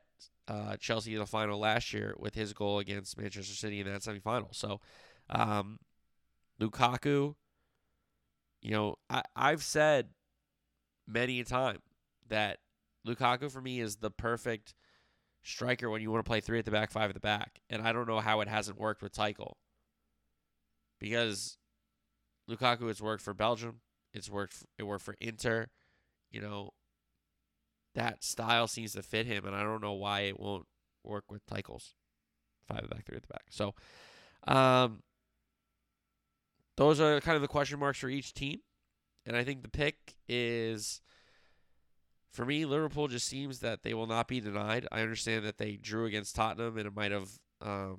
uh, 0.49 0.77
Chelsea 0.77 1.13
to 1.13 1.21
the 1.21 1.27
final 1.27 1.59
last 1.59 1.93
year 1.93 2.15
with 2.19 2.35
his 2.35 2.53
goal 2.53 2.79
against 2.79 3.19
Manchester 3.19 3.55
City 3.55 3.81
in 3.81 3.87
that 3.87 4.03
semifinal. 4.03 4.55
So 4.55 4.81
um, 5.31 5.79
Lukaku, 6.63 7.35
you 8.63 8.71
know, 8.71 8.97
I, 9.11 9.23
I've 9.35 9.63
said 9.63 10.09
many 11.07 11.41
a 11.41 11.45
time 11.45 11.79
that 12.29 12.59
Lukaku 13.07 13.51
for 13.51 13.61
me 13.61 13.81
is 13.81 13.97
the 13.97 14.11
perfect 14.11 14.75
striker 15.43 15.91
when 15.91 16.01
you 16.01 16.11
want 16.11 16.25
to 16.25 16.29
play 16.29 16.41
three 16.41 16.61
at 16.61 16.65
the 16.65 16.71
back, 16.71 16.91
five 16.93 17.11
at 17.11 17.15
the 17.15 17.21
back. 17.21 17.61
And 17.69 17.83
I 17.83 17.93
don't 17.93 18.07
know 18.07 18.21
how 18.21 18.41
it 18.41 18.49
hasn't 18.49 18.79
worked 18.79 19.03
with 19.03 19.13
Tuchel. 19.13 19.55
Because 21.01 21.59
Lukaku 22.49 22.87
has 22.87 23.03
worked 23.03 23.25
for 23.25 23.35
Belgium. 23.35 23.81
It's 24.15 24.31
worked 24.31 24.53
for, 24.53 24.67
it 24.79 24.85
worked 24.85 25.05
for 25.05 25.17
Inter. 25.21 25.67
You 26.31 26.43
know, 26.43 26.71
that 27.95 28.23
style 28.23 28.69
seems 28.69 28.93
to 28.93 29.03
fit 29.03 29.27
him, 29.27 29.45
and 29.45 29.55
I 29.55 29.63
don't 29.63 29.83
know 29.83 29.93
why 29.95 30.21
it 30.21 30.39
won't 30.39 30.67
work 31.03 31.25
with 31.31 31.45
Tuchel's 31.47 31.95
five 32.69 32.79
at 32.79 32.89
the 32.89 32.95
back, 32.95 33.05
three 33.05 33.17
at 33.17 33.23
the 33.23 33.29
back. 33.29 33.47
So, 33.51 33.75
um, 34.47 35.03
those 36.77 37.01
are 37.01 37.21
kind 37.21 37.37
of 37.37 37.43
the 37.43 37.49
question 37.49 37.79
marks 37.79 37.99
for 37.99 38.09
each 38.09 38.35
team, 38.35 38.61
and 39.27 39.37
I 39.37 39.45
think 39.45 39.63
the 39.63 39.69
pick 39.69 40.17
is 40.29 41.01
for 42.31 42.45
me. 42.45 42.65
Liverpool 42.65 43.09
just 43.09 43.27
seems 43.27 43.61
that 43.61 43.83
they 43.83 43.95
will 43.95 44.07
not 44.07 44.29
be 44.29 44.41
denied. 44.41 44.87
I 44.91 45.01
understand 45.01 45.45
that 45.45 45.59
they 45.59 45.77
drew 45.77 46.07
against 46.07 46.35
Tottenham, 46.35 46.79
and 46.79 46.87
it 46.87 46.97
might 46.97 47.13
have 47.13 47.29
um, 47.61 47.99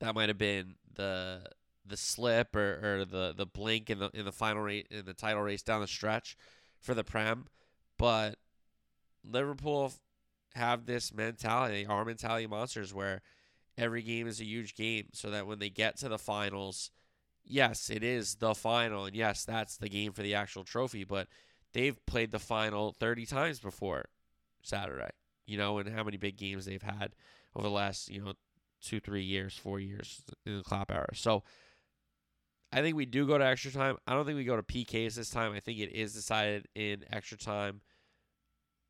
that 0.00 0.14
might 0.14 0.28
have 0.28 0.38
been 0.38 0.76
the 0.94 1.42
the 1.86 1.96
slip 1.96 2.56
or, 2.56 2.80
or 2.82 3.04
the 3.04 3.34
the 3.36 3.46
blink 3.46 3.90
in 3.90 3.98
the 3.98 4.10
in 4.14 4.24
the 4.24 4.32
final 4.32 4.62
rate 4.62 4.86
in 4.90 5.04
the 5.04 5.14
title 5.14 5.42
race 5.42 5.62
down 5.62 5.80
the 5.80 5.86
stretch 5.86 6.36
for 6.80 6.94
the 6.94 7.04
Prem, 7.04 7.46
but 7.98 8.36
Liverpool 9.24 9.92
have 10.54 10.86
this 10.86 11.12
mentality, 11.12 11.86
our 11.86 12.04
mentality 12.04 12.46
monsters, 12.46 12.94
where 12.94 13.22
every 13.76 14.02
game 14.02 14.26
is 14.26 14.40
a 14.40 14.44
huge 14.44 14.74
game, 14.74 15.08
so 15.12 15.30
that 15.30 15.46
when 15.46 15.58
they 15.58 15.70
get 15.70 15.96
to 15.98 16.08
the 16.08 16.18
finals, 16.18 16.90
yes, 17.44 17.90
it 17.90 18.02
is 18.02 18.36
the 18.36 18.54
final, 18.54 19.04
and 19.04 19.14
yes, 19.14 19.44
that's 19.44 19.76
the 19.76 19.88
game 19.88 20.12
for 20.12 20.22
the 20.22 20.34
actual 20.34 20.64
trophy, 20.64 21.04
but 21.04 21.28
they've 21.72 22.04
played 22.06 22.30
the 22.30 22.38
final 22.38 22.92
30 22.92 23.26
times 23.26 23.58
before 23.58 24.06
Saturday, 24.62 25.10
you 25.46 25.58
know, 25.58 25.78
and 25.78 25.88
how 25.88 26.04
many 26.04 26.16
big 26.16 26.36
games 26.36 26.64
they've 26.64 26.82
had 26.82 27.14
over 27.54 27.66
the 27.66 27.74
last, 27.74 28.08
you 28.08 28.22
know, 28.22 28.32
two, 28.80 29.00
three 29.00 29.22
years, 29.22 29.56
four 29.56 29.80
years 29.80 30.22
in 30.46 30.58
the 30.58 30.62
Klopp 30.62 30.90
era. 30.90 31.08
So 31.14 31.42
I 32.72 32.82
think 32.82 32.96
we 32.96 33.06
do 33.06 33.26
go 33.26 33.38
to 33.38 33.46
extra 33.46 33.70
time. 33.70 33.96
I 34.06 34.14
don't 34.14 34.26
think 34.26 34.36
we 34.36 34.44
go 34.44 34.56
to 34.56 34.62
PKs 34.62 35.14
this 35.14 35.30
time. 35.30 35.52
I 35.52 35.60
think 35.60 35.78
it 35.78 35.92
is 35.92 36.12
decided 36.12 36.66
in 36.74 37.04
extra 37.12 37.38
time. 37.38 37.80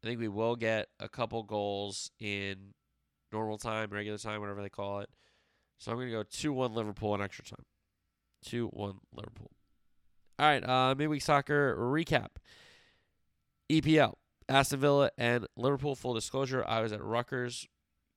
I 0.02 0.06
think 0.06 0.20
we 0.20 0.28
will 0.28 0.56
get 0.56 0.88
a 1.00 1.08
couple 1.08 1.42
goals 1.42 2.10
in 2.18 2.74
normal 3.34 3.58
time, 3.58 3.90
regular 3.90 4.16
time, 4.16 4.40
whatever 4.40 4.62
they 4.62 4.68
call 4.68 5.00
it. 5.00 5.10
So 5.78 5.90
I'm 5.90 5.98
going 5.98 6.08
to 6.08 6.14
go 6.14 6.22
2 6.22 6.52
1 6.52 6.72
Liverpool 6.72 7.14
in 7.14 7.20
extra 7.20 7.44
time. 7.44 7.64
2 8.46 8.68
1 8.68 8.94
Liverpool. 9.12 9.50
All 10.38 10.46
right, 10.46 10.66
uh, 10.66 10.94
midweek 10.96 11.22
soccer 11.22 11.76
recap. 11.76 12.36
EPL, 13.70 14.14
Aston 14.48 14.80
Villa, 14.80 15.10
and 15.18 15.46
Liverpool. 15.56 15.94
Full 15.94 16.14
disclosure, 16.14 16.64
I 16.66 16.80
was 16.80 16.92
at 16.92 17.02
Rutgers 17.02 17.66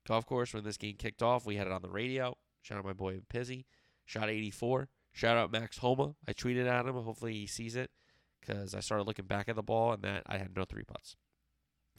Golf 0.08 0.26
Course 0.26 0.54
when 0.54 0.64
this 0.64 0.78
game 0.78 0.96
kicked 0.98 1.22
off. 1.22 1.46
We 1.46 1.56
had 1.56 1.68
it 1.68 1.74
on 1.74 1.82
the 1.82 1.90
radio. 1.90 2.38
Shout 2.62 2.78
out 2.78 2.86
my 2.86 2.94
boy 2.94 3.22
Pizzy. 3.30 3.66
Shot 4.06 4.30
84. 4.30 4.90
Shout 5.12 5.38
out 5.38 5.52
Max 5.52 5.78
Homa. 5.80 6.16
I 6.28 6.34
tweeted 6.34 6.68
at 6.68 6.86
him. 6.86 6.96
Hopefully 6.96 7.34
he 7.34 7.48
sees 7.48 7.76
it 7.76 7.92
because 8.40 8.76
I 8.76 8.80
started 8.80 9.08
looking 9.08 9.26
back 9.26 9.50
at 9.50 9.56
the 9.56 9.64
ball 9.64 9.94
and 9.94 10.04
that 10.04 10.24
I 10.28 10.38
had 10.38 10.56
no 10.56 10.64
three 10.64 10.84
putts. 10.84 11.16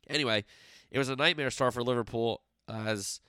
Anyway, 0.09 0.45
it 0.91 0.99
was 0.99 1.09
a 1.09 1.17
nightmare 1.17 1.51
start 1.51 1.75
for 1.75 1.83
Liverpool 1.83 2.43
as 2.69 3.21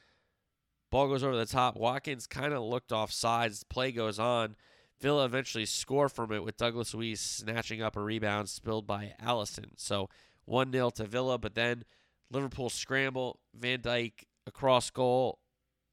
ball 0.92 1.08
goes 1.08 1.24
over 1.24 1.36
the 1.36 1.46
top. 1.46 1.78
Watkins 1.78 2.28
kind 2.28 2.54
of 2.54 2.64
looked 2.64 2.92
off 2.92 3.12
sides. 3.12 3.64
Play 3.64 3.92
goes 3.92 4.20
on. 4.20 4.56
Villa 5.00 5.26
eventually 5.26 5.66
score 5.66 6.10
from 6.10 6.32
it 6.32 6.44
with 6.44 6.58
Douglas 6.58 6.94
Luiz 6.94 7.22
snatching 7.22 7.82
up 7.82 7.96
a 7.96 8.02
rebound 8.02 8.50
spilled 8.50 8.86
by 8.86 9.14
Alisson. 9.24 9.72
So 9.78 10.10
1 10.46 10.72
0 10.72 10.90
to 10.92 11.06
Villa, 11.06 11.38
but 11.38 11.56
then 11.56 11.84
Liverpool 12.32 12.70
scramble. 12.70 13.40
Van 13.58 13.80
Dijk 13.80 14.26
across 14.46 14.90
goal 14.90 15.40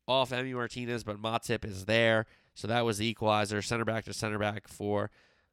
off 0.09 0.31
Emi 0.31 0.55
Martinez, 0.55 1.05
but 1.05 1.21
Matip 1.21 1.65
is 1.65 1.85
there. 1.85 2.27
So 2.55 2.67
that 2.69 2.85
was 2.85 2.99
the 2.99 3.07
equalizer, 3.07 3.63
center 3.63 3.85
back 3.85 4.05
to 4.05 4.13
center 4.13 4.39
back 4.39 4.67
for 4.67 5.11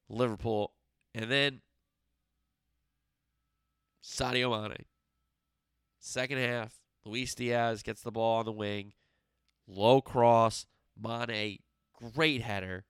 Liverpool. 0.10 0.72
And 1.14 1.30
then 1.30 1.62
Sadio 4.04 4.50
Mane. 4.52 4.86
Second 6.00 6.40
half, 6.40 6.74
Luis 7.06 7.36
Diaz 7.36 7.84
gets 7.84 8.02
the 8.02 8.12
ball 8.12 8.40
on 8.40 8.46
the 8.46 8.52
wing. 8.52 8.94
Low 9.68 10.02
cross. 10.02 10.66
Mane, 11.02 11.60
great 11.94 12.42
header 12.42 12.86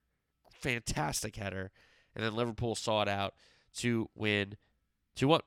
fantastic 0.64 1.36
header. 1.36 1.72
And 2.16 2.24
then 2.24 2.36
Liverpool 2.36 2.76
saw 2.76 3.02
it 3.02 3.10
out 3.10 3.34
to 3.78 4.10
win 4.16 4.56
2 5.16 5.28
1. 5.28 5.42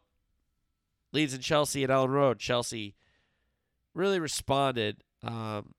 Leeds 1.12 1.32
and 1.32 1.42
Chelsea 1.42 1.82
at 1.82 1.90
Elland 1.90 2.10
Road. 2.10 2.38
Chelsea 2.38 2.94
really 3.94 4.20
responded 4.20 5.02
um, 5.22 5.74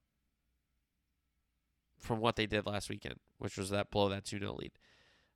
from 1.99 2.19
what 2.19 2.35
they 2.35 2.47
did 2.47 2.65
last 2.65 2.89
weekend, 2.89 3.15
which 3.37 3.57
was 3.57 3.69
that 3.69 3.91
blow 3.91 4.09
that 4.09 4.25
2 4.25 4.39
0 4.39 4.53
lead. 4.53 4.71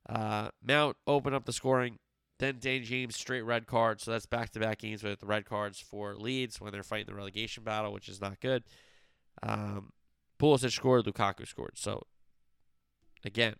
Uh, 0.08 0.48
Mount 0.62 0.96
opened 1.06 1.36
up 1.36 1.44
the 1.44 1.52
scoring. 1.52 1.98
Then 2.42 2.56
Dan 2.58 2.82
James 2.82 3.14
straight 3.14 3.42
red 3.42 3.68
card. 3.68 4.00
So 4.00 4.10
that's 4.10 4.26
back 4.26 4.50
to 4.50 4.58
back 4.58 4.78
games 4.78 5.04
with 5.04 5.22
red 5.22 5.44
cards 5.44 5.78
for 5.78 6.16
Leeds 6.16 6.60
when 6.60 6.72
they're 6.72 6.82
fighting 6.82 7.06
the 7.06 7.14
relegation 7.14 7.62
battle, 7.62 7.92
which 7.92 8.08
is 8.08 8.20
not 8.20 8.40
good. 8.40 8.64
Um, 9.44 9.92
Pulisic 10.40 10.72
scored, 10.72 11.04
Lukaku 11.04 11.46
scored. 11.46 11.74
So 11.78 12.02
again, 13.24 13.54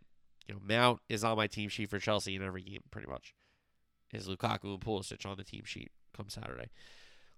you 0.48 0.54
know, 0.54 0.60
Mount 0.66 0.98
is 1.08 1.22
on 1.22 1.36
my 1.36 1.46
team 1.46 1.68
sheet 1.68 1.90
for 1.90 2.00
Chelsea 2.00 2.34
in 2.34 2.42
every 2.42 2.62
game, 2.62 2.80
pretty 2.90 3.06
much. 3.08 3.34
Is 4.12 4.26
Lukaku 4.26 4.64
and 4.64 4.80
Pulisic 4.80 5.24
on 5.24 5.36
the 5.36 5.44
team 5.44 5.62
sheet 5.64 5.92
come 6.12 6.28
Saturday. 6.28 6.70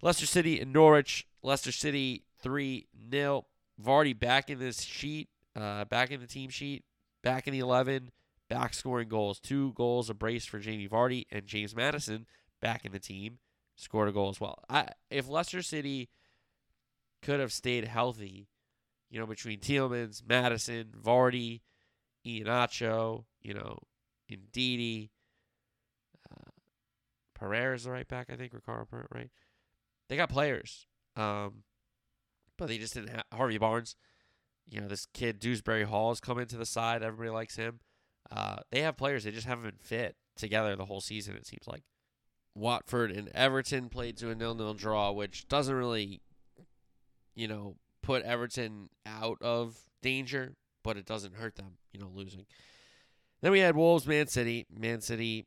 Leicester 0.00 0.24
City 0.24 0.58
and 0.60 0.72
Norwich. 0.72 1.26
Leicester 1.42 1.72
City 1.72 2.24
3 2.40 2.86
0. 3.10 3.44
Vardy 3.84 4.18
back 4.18 4.48
in 4.48 4.58
this 4.58 4.80
sheet, 4.80 5.28
uh, 5.54 5.84
back 5.84 6.10
in 6.10 6.20
the 6.20 6.26
team 6.26 6.48
sheet, 6.48 6.84
back 7.22 7.46
in 7.46 7.52
the 7.52 7.58
11, 7.58 8.12
back 8.54 8.72
scoring 8.72 9.08
goals. 9.08 9.40
Two 9.40 9.72
goals, 9.72 10.08
a 10.08 10.14
brace 10.14 10.46
for 10.46 10.60
Jamie 10.60 10.88
Vardy, 10.88 11.24
and 11.32 11.44
James 11.44 11.74
Maddison 11.74 12.24
back 12.60 12.84
in 12.84 12.92
the 12.92 13.00
team, 13.00 13.38
scored 13.74 14.08
a 14.08 14.12
goal 14.12 14.28
as 14.28 14.40
well. 14.40 14.62
I, 14.70 14.90
if 15.10 15.28
Leicester 15.28 15.60
City 15.60 16.08
could 17.20 17.40
have 17.40 17.52
stayed 17.52 17.84
healthy, 17.84 18.46
you 19.10 19.18
know, 19.18 19.26
between 19.26 19.58
Tielemans, 19.58 20.22
Maddison, 20.26 20.92
Vardy, 20.96 21.62
Iheanacho, 22.24 23.24
you 23.42 23.54
know, 23.54 23.78
Ndidi, 24.30 25.10
uh, 26.30 27.72
is 27.72 27.84
the 27.84 27.90
right 27.90 28.06
back, 28.06 28.30
I 28.30 28.36
think, 28.36 28.52
Ricardo 28.52 28.84
Pereira, 28.84 29.08
right? 29.12 29.30
They 30.08 30.16
got 30.16 30.30
players, 30.30 30.86
um, 31.16 31.64
but 32.56 32.68
they 32.68 32.78
just 32.78 32.94
didn't 32.94 33.10
have 33.10 33.24
Harvey 33.32 33.58
Barnes. 33.58 33.96
You 34.64 34.80
know, 34.80 34.88
this 34.88 35.06
kid 35.06 35.40
Dewsbury 35.40 35.82
Hall 35.84 36.10
has 36.10 36.20
come 36.20 36.38
into 36.38 36.56
the 36.56 36.64
side. 36.64 37.02
Everybody 37.02 37.30
likes 37.30 37.56
him. 37.56 37.80
Uh, 38.30 38.56
they 38.70 38.82
have 38.82 38.96
players. 38.96 39.24
They 39.24 39.30
just 39.30 39.46
haven't 39.46 39.64
been 39.64 39.78
fit 39.78 40.16
together 40.36 40.76
the 40.76 40.86
whole 40.86 41.00
season. 41.00 41.36
It 41.36 41.46
seems 41.46 41.66
like 41.66 41.82
Watford 42.54 43.10
and 43.10 43.28
Everton 43.34 43.88
played 43.88 44.16
to 44.18 44.30
a 44.30 44.34
nil-nil 44.34 44.74
draw, 44.74 45.12
which 45.12 45.48
doesn't 45.48 45.74
really, 45.74 46.20
you 47.34 47.48
know, 47.48 47.76
put 48.02 48.22
Everton 48.22 48.90
out 49.06 49.38
of 49.40 49.78
danger 50.02 50.54
but 50.84 50.96
it 50.96 51.06
doesn't 51.06 51.34
hurt 51.34 51.56
them, 51.56 51.78
you 51.92 51.98
know, 51.98 52.10
losing. 52.14 52.46
Then 53.40 53.50
we 53.50 53.60
had 53.60 53.74
Wolves, 53.74 54.06
Man 54.06 54.28
City. 54.28 54.66
Man 54.70 55.00
City 55.00 55.46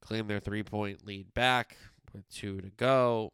claimed 0.00 0.30
their 0.30 0.40
three 0.40 0.62
point 0.62 1.04
lead 1.04 1.34
back 1.34 1.76
with 2.14 2.26
two 2.30 2.60
to 2.62 2.70
go. 2.70 3.30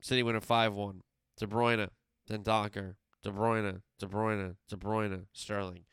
City 0.00 0.22
win 0.22 0.34
a 0.34 0.40
5 0.40 0.74
1. 0.74 1.00
De 1.36 1.46
Bruyne, 1.46 1.88
then 2.26 2.42
Dendoncker, 2.42 2.94
De 3.22 3.30
Bruyne, 3.30 3.82
De 3.98 4.06
Bruyne, 4.06 4.56
De 4.68 4.76
Bruyne, 4.76 5.26
Sterling. 5.32 5.84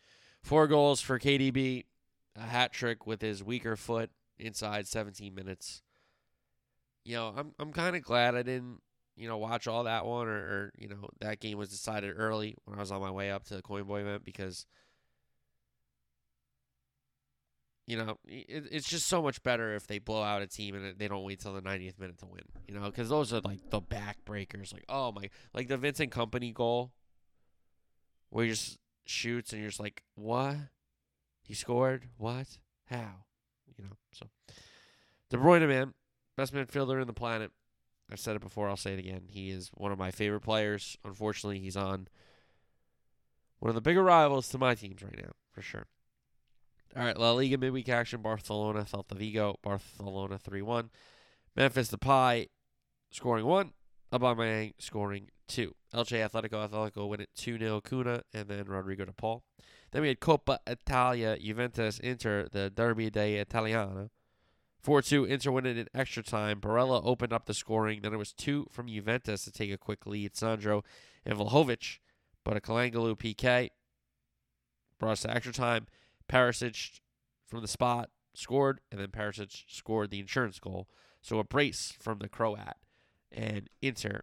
Four 0.41 0.68
goals 0.68 1.02
for 1.02 1.20
KDB, 1.20 1.86
a 2.36 2.41
hat 2.41 2.72
trick 2.72 3.08
with 3.08 3.22
his 3.22 3.44
weaker 3.44 3.76
foot 3.76 4.12
inside 4.38 4.88
17 4.88 5.34
minutes. 5.34 5.82
you 7.04 7.15
know, 7.15 7.34
I'm 7.36 7.54
I'm 7.60 7.72
kind 7.72 7.96
of 7.96 8.04
glad 8.04 8.36
I 8.36 8.44
didn't, 8.44 8.82
you 9.15 9.28
know, 9.28 9.38
watch 9.38 9.68
all 9.68 9.84
that 9.86 10.06
one 10.06 10.28
or, 10.28 10.38
or 10.38 10.74
you 10.78 10.88
know 10.88 11.10
that 11.20 11.39
game 11.39 11.58
was 11.58 11.70
decided 11.70 12.13
early 12.18 12.56
when 12.65 12.78
I 12.78 12.82
was 12.82 12.91
on 12.91 13.02
my 13.02 13.12
way 13.12 13.32
up 13.32 13.46
to 13.46 13.56
the 13.56 13.62
Coin 13.62 13.84
Boy 13.84 14.02
event 14.02 14.24
because 14.26 14.65
you 17.88 17.98
know, 17.98 18.18
it, 18.28 18.68
it's 18.72 18.89
just 18.89 19.08
so 19.08 19.22
much 19.22 19.44
better 19.44 19.76
if 19.76 19.88
they 19.88 20.00
blow 20.00 20.24
out 20.24 20.41
a 20.41 20.48
team 20.48 20.76
and 20.76 20.98
they 20.98 21.08
don't 21.08 21.24
wait 21.24 21.39
till 21.39 21.54
the 21.54 21.62
90th 21.62 22.00
minute 22.00 22.18
to 22.20 22.26
win. 22.26 22.41
You 22.68 22.74
know, 22.74 22.86
because 22.86 23.10
those 23.10 23.32
are 23.32 23.41
like 23.41 23.70
the 23.70 23.82
backbreakers. 23.82 24.74
Like, 24.74 24.86
oh 24.89 25.12
my, 25.12 25.30
like 25.54 25.68
the 25.68 25.78
Vincent 25.78 26.12
Kompany 26.12 26.54
goal, 26.54 26.91
where 28.36 28.43
he 28.43 28.52
just 28.52 28.80
shoots 29.06 29.54
and 29.54 29.62
you're 29.62 29.69
just 29.69 29.80
like, 29.80 30.04
what? 30.15 30.58
He 31.41 31.54
scored? 31.54 32.10
What? 32.17 32.58
How? 32.88 33.24
You 33.78 33.86
know. 33.86 33.91
So, 34.12 34.28
De 35.30 35.38
Bruyne, 35.38 35.65
man, 35.65 35.93
best 36.36 36.54
midfielder 36.54 37.00
in 37.00 37.08
the 37.08 37.13
planet. 37.13 37.52
I've 38.12 38.19
said 38.19 38.36
it 38.36 38.41
before. 38.41 38.67
I'll 38.67 38.76
say 38.76 38.91
it 38.91 39.00
again. 39.00 39.21
He 39.30 39.52
is 39.52 39.71
one 39.74 39.93
of 39.93 39.98
my 39.98 40.12
favorite 40.12 40.41
players. 40.41 40.98
Unfortunately, 41.06 41.60
he's 41.60 41.78
on 41.78 42.10
one 43.60 43.69
of 43.69 43.76
the 43.76 43.80
bigger 43.80 44.04
rivals 44.04 44.50
to 44.50 44.58
my 44.58 44.76
teams 44.76 45.02
right 45.02 45.17
now, 45.17 45.32
for 45.54 45.62
sure. 45.62 45.88
All 46.93 47.06
right, 47.06 47.17
La 47.17 47.32
Liga 47.32 47.58
midweek 47.58 47.88
action: 47.88 48.21
Barcelona, 48.21 48.82
Celta 48.82 49.15
Vigo, 49.15 49.60
Barcelona 49.63 50.38
three 50.38 50.62
one. 50.62 50.89
Memphis 51.56 51.89
Depay 51.89 52.50
scoring 53.12 53.45
one. 53.45 53.71
Aubameyang 54.12 54.74
scoring 54.78 55.30
two. 55.47 55.75
Elche 55.93 56.27
Atletico 56.27 56.67
Atletico 56.67 57.08
win 57.08 57.21
it 57.21 57.29
2 57.36 57.58
0 57.58 57.81
Cunha 57.81 58.21
and 58.34 58.47
then 58.47 58.65
Rodrigo 58.65 59.05
de 59.05 59.13
Paul. 59.13 59.43
Then 59.91 60.01
we 60.01 60.10
had 60.10 60.19
Coppa 60.19 60.58
Italia 60.67 61.38
Juventus 61.39 61.99
Inter 61.99 62.47
the 62.51 62.69
Derby 62.69 63.10
de 63.10 63.38
Italiana. 63.38 64.10
4 64.81 65.01
2 65.01 65.25
Inter 65.25 65.51
win 65.51 65.65
it 65.65 65.77
in 65.77 65.88
extra 65.93 66.21
time. 66.21 66.60
Barella 66.60 67.01
opened 67.03 67.34
up 67.34 67.45
the 67.45 67.53
scoring. 67.53 68.01
Then 68.01 68.13
it 68.13 68.17
was 68.17 68.34
two 68.34 68.67
from 68.71 68.88
Juventus 68.88 69.43
to 69.45 69.51
take 69.51 69.71
a 69.71 69.77
quick 69.77 70.05
lead. 70.05 70.36
Sandro 70.36 70.84
and 71.25 71.38
Vlahovic, 71.38 71.99
but 72.43 72.58
a 72.58 72.62
Calhanoglu 72.62 73.17
PK 73.17 73.69
brought 74.99 75.13
us 75.13 75.21
to 75.21 75.34
extra 75.34 75.53
time. 75.53 75.88
Perisic 76.29 76.99
from 77.47 77.62
the 77.62 77.67
spot 77.67 78.10
scored, 78.34 78.81
and 78.91 78.99
then 78.99 79.08
Perisic 79.08 79.63
scored 79.67 80.12
the 80.12 80.19
insurance 80.19 80.60
goal. 80.60 80.88
So 81.21 81.39
a 81.39 81.43
brace 81.43 81.93
from 81.99 82.19
the 82.19 82.29
Croat, 82.29 82.75
and 83.31 83.69
Inter 83.81 84.21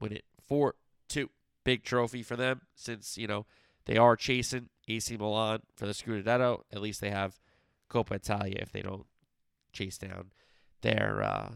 win 0.00 0.12
it 0.12 0.24
4 0.50 0.74
2. 1.08 1.30
Big 1.64 1.84
trophy 1.84 2.22
for 2.22 2.36
them 2.36 2.62
since, 2.74 3.16
you 3.16 3.26
know, 3.26 3.46
they 3.86 3.96
are 3.96 4.16
chasing 4.16 4.68
AC 4.88 5.16
Milan 5.16 5.60
for 5.76 5.86
the 5.86 5.92
Scudetto. 5.92 6.62
At 6.72 6.82
least 6.82 7.00
they 7.00 7.10
have 7.10 7.38
Coppa 7.88 8.16
Italia 8.16 8.56
if 8.58 8.72
they 8.72 8.82
don't 8.82 9.06
chase 9.72 9.96
down 9.96 10.32
their 10.82 11.22
uh 11.22 11.50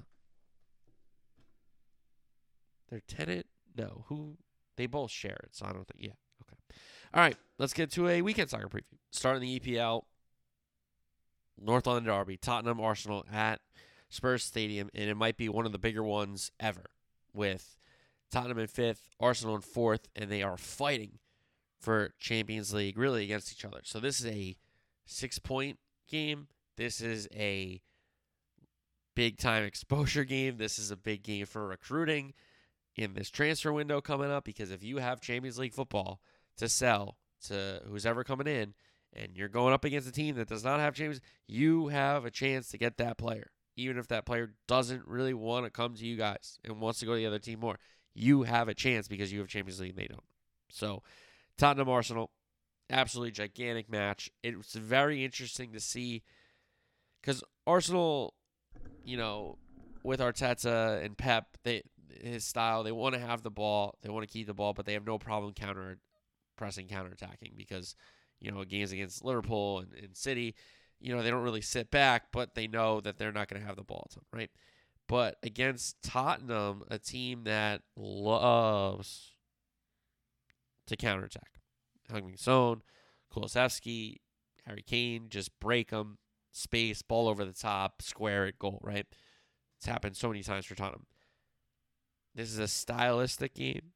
their 2.88 3.00
tenant. 3.00 3.46
No, 3.76 4.04
who 4.08 4.36
they 4.76 4.86
both 4.86 5.10
share 5.10 5.38
it, 5.42 5.50
so 5.52 5.66
I 5.66 5.72
don't 5.72 5.86
think 5.86 6.00
yeah. 6.00 6.14
Okay. 6.42 6.56
All 7.12 7.20
right, 7.22 7.36
let's 7.58 7.72
get 7.72 7.90
to 7.92 8.08
a 8.08 8.22
weekend 8.22 8.50
soccer 8.50 8.68
preview. 8.68 8.98
Starting 9.10 9.42
the 9.42 9.58
EPL, 9.58 10.02
North 11.60 11.86
London 11.86 12.04
Derby, 12.04 12.36
Tottenham 12.36 12.80
Arsenal 12.80 13.24
at 13.32 13.60
Spurs 14.08 14.44
Stadium, 14.44 14.90
and 14.94 15.10
it 15.10 15.16
might 15.16 15.36
be 15.36 15.48
one 15.48 15.66
of 15.66 15.72
the 15.72 15.78
bigger 15.78 16.02
ones 16.02 16.52
ever 16.60 16.90
with 17.32 17.78
Tottenham 18.34 18.58
in 18.58 18.66
fifth, 18.66 19.10
Arsenal 19.20 19.54
in 19.54 19.60
fourth, 19.60 20.08
and 20.16 20.28
they 20.28 20.42
are 20.42 20.56
fighting 20.56 21.20
for 21.78 22.14
Champions 22.18 22.74
League 22.74 22.98
really 22.98 23.22
against 23.22 23.52
each 23.52 23.64
other. 23.64 23.78
So 23.84 24.00
this 24.00 24.18
is 24.18 24.26
a 24.26 24.56
six 25.06 25.38
point 25.38 25.78
game. 26.08 26.48
This 26.76 27.00
is 27.00 27.28
a 27.32 27.80
big 29.14 29.38
time 29.38 29.62
exposure 29.64 30.24
game. 30.24 30.56
This 30.56 30.80
is 30.80 30.90
a 30.90 30.96
big 30.96 31.22
game 31.22 31.46
for 31.46 31.68
recruiting 31.68 32.34
in 32.96 33.14
this 33.14 33.30
transfer 33.30 33.72
window 33.72 34.00
coming 34.00 34.32
up 34.32 34.44
because 34.44 34.72
if 34.72 34.82
you 34.82 34.98
have 34.98 35.20
Champions 35.20 35.56
League 35.56 35.74
football 35.74 36.20
to 36.56 36.68
sell 36.68 37.18
to 37.46 37.82
who's 37.86 38.04
ever 38.04 38.24
coming 38.24 38.48
in 38.48 38.74
and 39.12 39.36
you're 39.36 39.48
going 39.48 39.72
up 39.72 39.84
against 39.84 40.08
a 40.08 40.12
team 40.12 40.34
that 40.34 40.48
does 40.48 40.64
not 40.64 40.80
have 40.80 40.94
Champions, 40.94 41.20
you 41.46 41.86
have 41.86 42.24
a 42.24 42.32
chance 42.32 42.68
to 42.70 42.78
get 42.78 42.96
that 42.96 43.16
player. 43.16 43.52
Even 43.76 43.96
if 43.96 44.08
that 44.08 44.26
player 44.26 44.54
doesn't 44.66 45.06
really 45.06 45.34
want 45.34 45.66
to 45.66 45.70
come 45.70 45.94
to 45.94 46.04
you 46.04 46.16
guys 46.16 46.58
and 46.64 46.80
wants 46.80 46.98
to 46.98 47.06
go 47.06 47.12
to 47.12 47.18
the 47.18 47.26
other 47.26 47.38
team 47.38 47.60
more, 47.60 47.78
you 48.14 48.44
have 48.44 48.68
a 48.68 48.74
chance 48.74 49.08
because 49.08 49.32
you 49.32 49.40
have 49.40 49.48
Champions 49.48 49.80
League 49.80 49.90
and 49.90 49.98
they 49.98 50.06
don't. 50.06 50.22
So, 50.70 51.02
Tottenham 51.58 51.88
Arsenal, 51.88 52.30
absolutely 52.90 53.32
gigantic 53.32 53.90
match. 53.90 54.30
It's 54.42 54.74
very 54.74 55.24
interesting 55.24 55.72
to 55.72 55.80
see 55.80 56.22
because 57.20 57.42
Arsenal, 57.66 58.34
you 59.04 59.16
know, 59.16 59.58
with 60.02 60.20
Arteta 60.20 61.02
and 61.04 61.16
Pep, 61.16 61.56
they 61.64 61.82
his 62.22 62.44
style, 62.44 62.82
they 62.82 62.92
want 62.92 63.14
to 63.14 63.20
have 63.20 63.42
the 63.42 63.50
ball, 63.50 63.98
they 64.02 64.08
want 64.08 64.26
to 64.26 64.32
keep 64.32 64.46
the 64.46 64.54
ball, 64.54 64.72
but 64.72 64.86
they 64.86 64.92
have 64.92 65.06
no 65.06 65.18
problem 65.18 65.52
counter 65.52 65.98
pressing, 66.56 66.86
counter 66.86 67.10
attacking 67.10 67.54
because 67.56 67.96
you 68.40 68.50
know 68.50 68.64
games 68.64 68.92
against 68.92 69.24
Liverpool 69.24 69.80
and, 69.80 69.92
and 69.94 70.16
City, 70.16 70.54
you 71.00 71.14
know 71.14 71.22
they 71.22 71.30
don't 71.30 71.42
really 71.42 71.60
sit 71.60 71.90
back, 71.90 72.26
but 72.32 72.54
they 72.54 72.66
know 72.66 73.00
that 73.00 73.18
they're 73.18 73.32
not 73.32 73.48
going 73.48 73.60
to 73.60 73.66
have 73.66 73.76
the 73.76 73.82
ball, 73.82 74.08
right? 74.32 74.50
But 75.06 75.36
against 75.42 76.02
Tottenham, 76.02 76.84
a 76.90 76.98
team 76.98 77.44
that 77.44 77.82
loves 77.96 79.34
to 80.86 80.96
counterattack. 80.96 81.60
Heung-min 82.10 82.36
Son, 82.36 82.82
Kulusevski, 83.32 84.16
Harry 84.66 84.82
Kane, 84.82 85.26
just 85.28 85.58
break 85.60 85.90
them, 85.90 86.18
space, 86.52 87.02
ball 87.02 87.28
over 87.28 87.44
the 87.44 87.52
top, 87.52 88.00
square 88.00 88.46
it, 88.46 88.58
goal, 88.58 88.80
right? 88.82 89.06
It's 89.78 89.86
happened 89.86 90.16
so 90.16 90.28
many 90.28 90.42
times 90.42 90.64
for 90.64 90.74
Tottenham. 90.74 91.06
This 92.34 92.50
is 92.50 92.58
a 92.58 92.68
stylistic 92.68 93.54
game. 93.54 93.92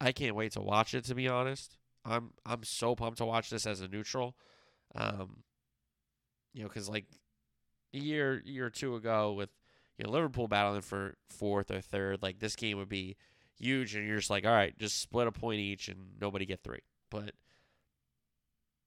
I 0.00 0.12
can't 0.12 0.36
wait 0.36 0.52
to 0.52 0.60
watch 0.60 0.94
it. 0.94 1.04
To 1.06 1.14
be 1.14 1.28
honest, 1.28 1.76
I'm 2.04 2.30
I'm 2.44 2.62
so 2.62 2.94
pumped 2.94 3.18
to 3.18 3.24
watch 3.24 3.50
this 3.50 3.66
as 3.66 3.80
a 3.80 3.88
neutral. 3.88 4.36
Um, 4.94 5.42
you 6.52 6.62
know, 6.62 6.68
because 6.68 6.88
like 6.88 7.06
a 7.94 7.98
year 7.98 8.42
year 8.44 8.66
or 8.66 8.70
two 8.70 8.94
ago 8.96 9.32
with 9.32 9.50
you 9.98 10.04
know 10.04 10.10
Liverpool 10.10 10.48
battling 10.48 10.82
for 10.82 11.16
fourth 11.28 11.70
or 11.70 11.80
third, 11.80 12.22
like 12.22 12.38
this 12.38 12.56
game 12.56 12.78
would 12.78 12.88
be 12.88 13.16
huge, 13.58 13.94
and 13.94 14.06
you're 14.06 14.16
just 14.16 14.30
like, 14.30 14.44
all 14.44 14.52
right, 14.52 14.76
just 14.78 15.00
split 15.00 15.26
a 15.26 15.32
point 15.32 15.60
each, 15.60 15.88
and 15.88 16.20
nobody 16.20 16.46
get 16.46 16.62
three. 16.62 16.82
But 17.10 17.32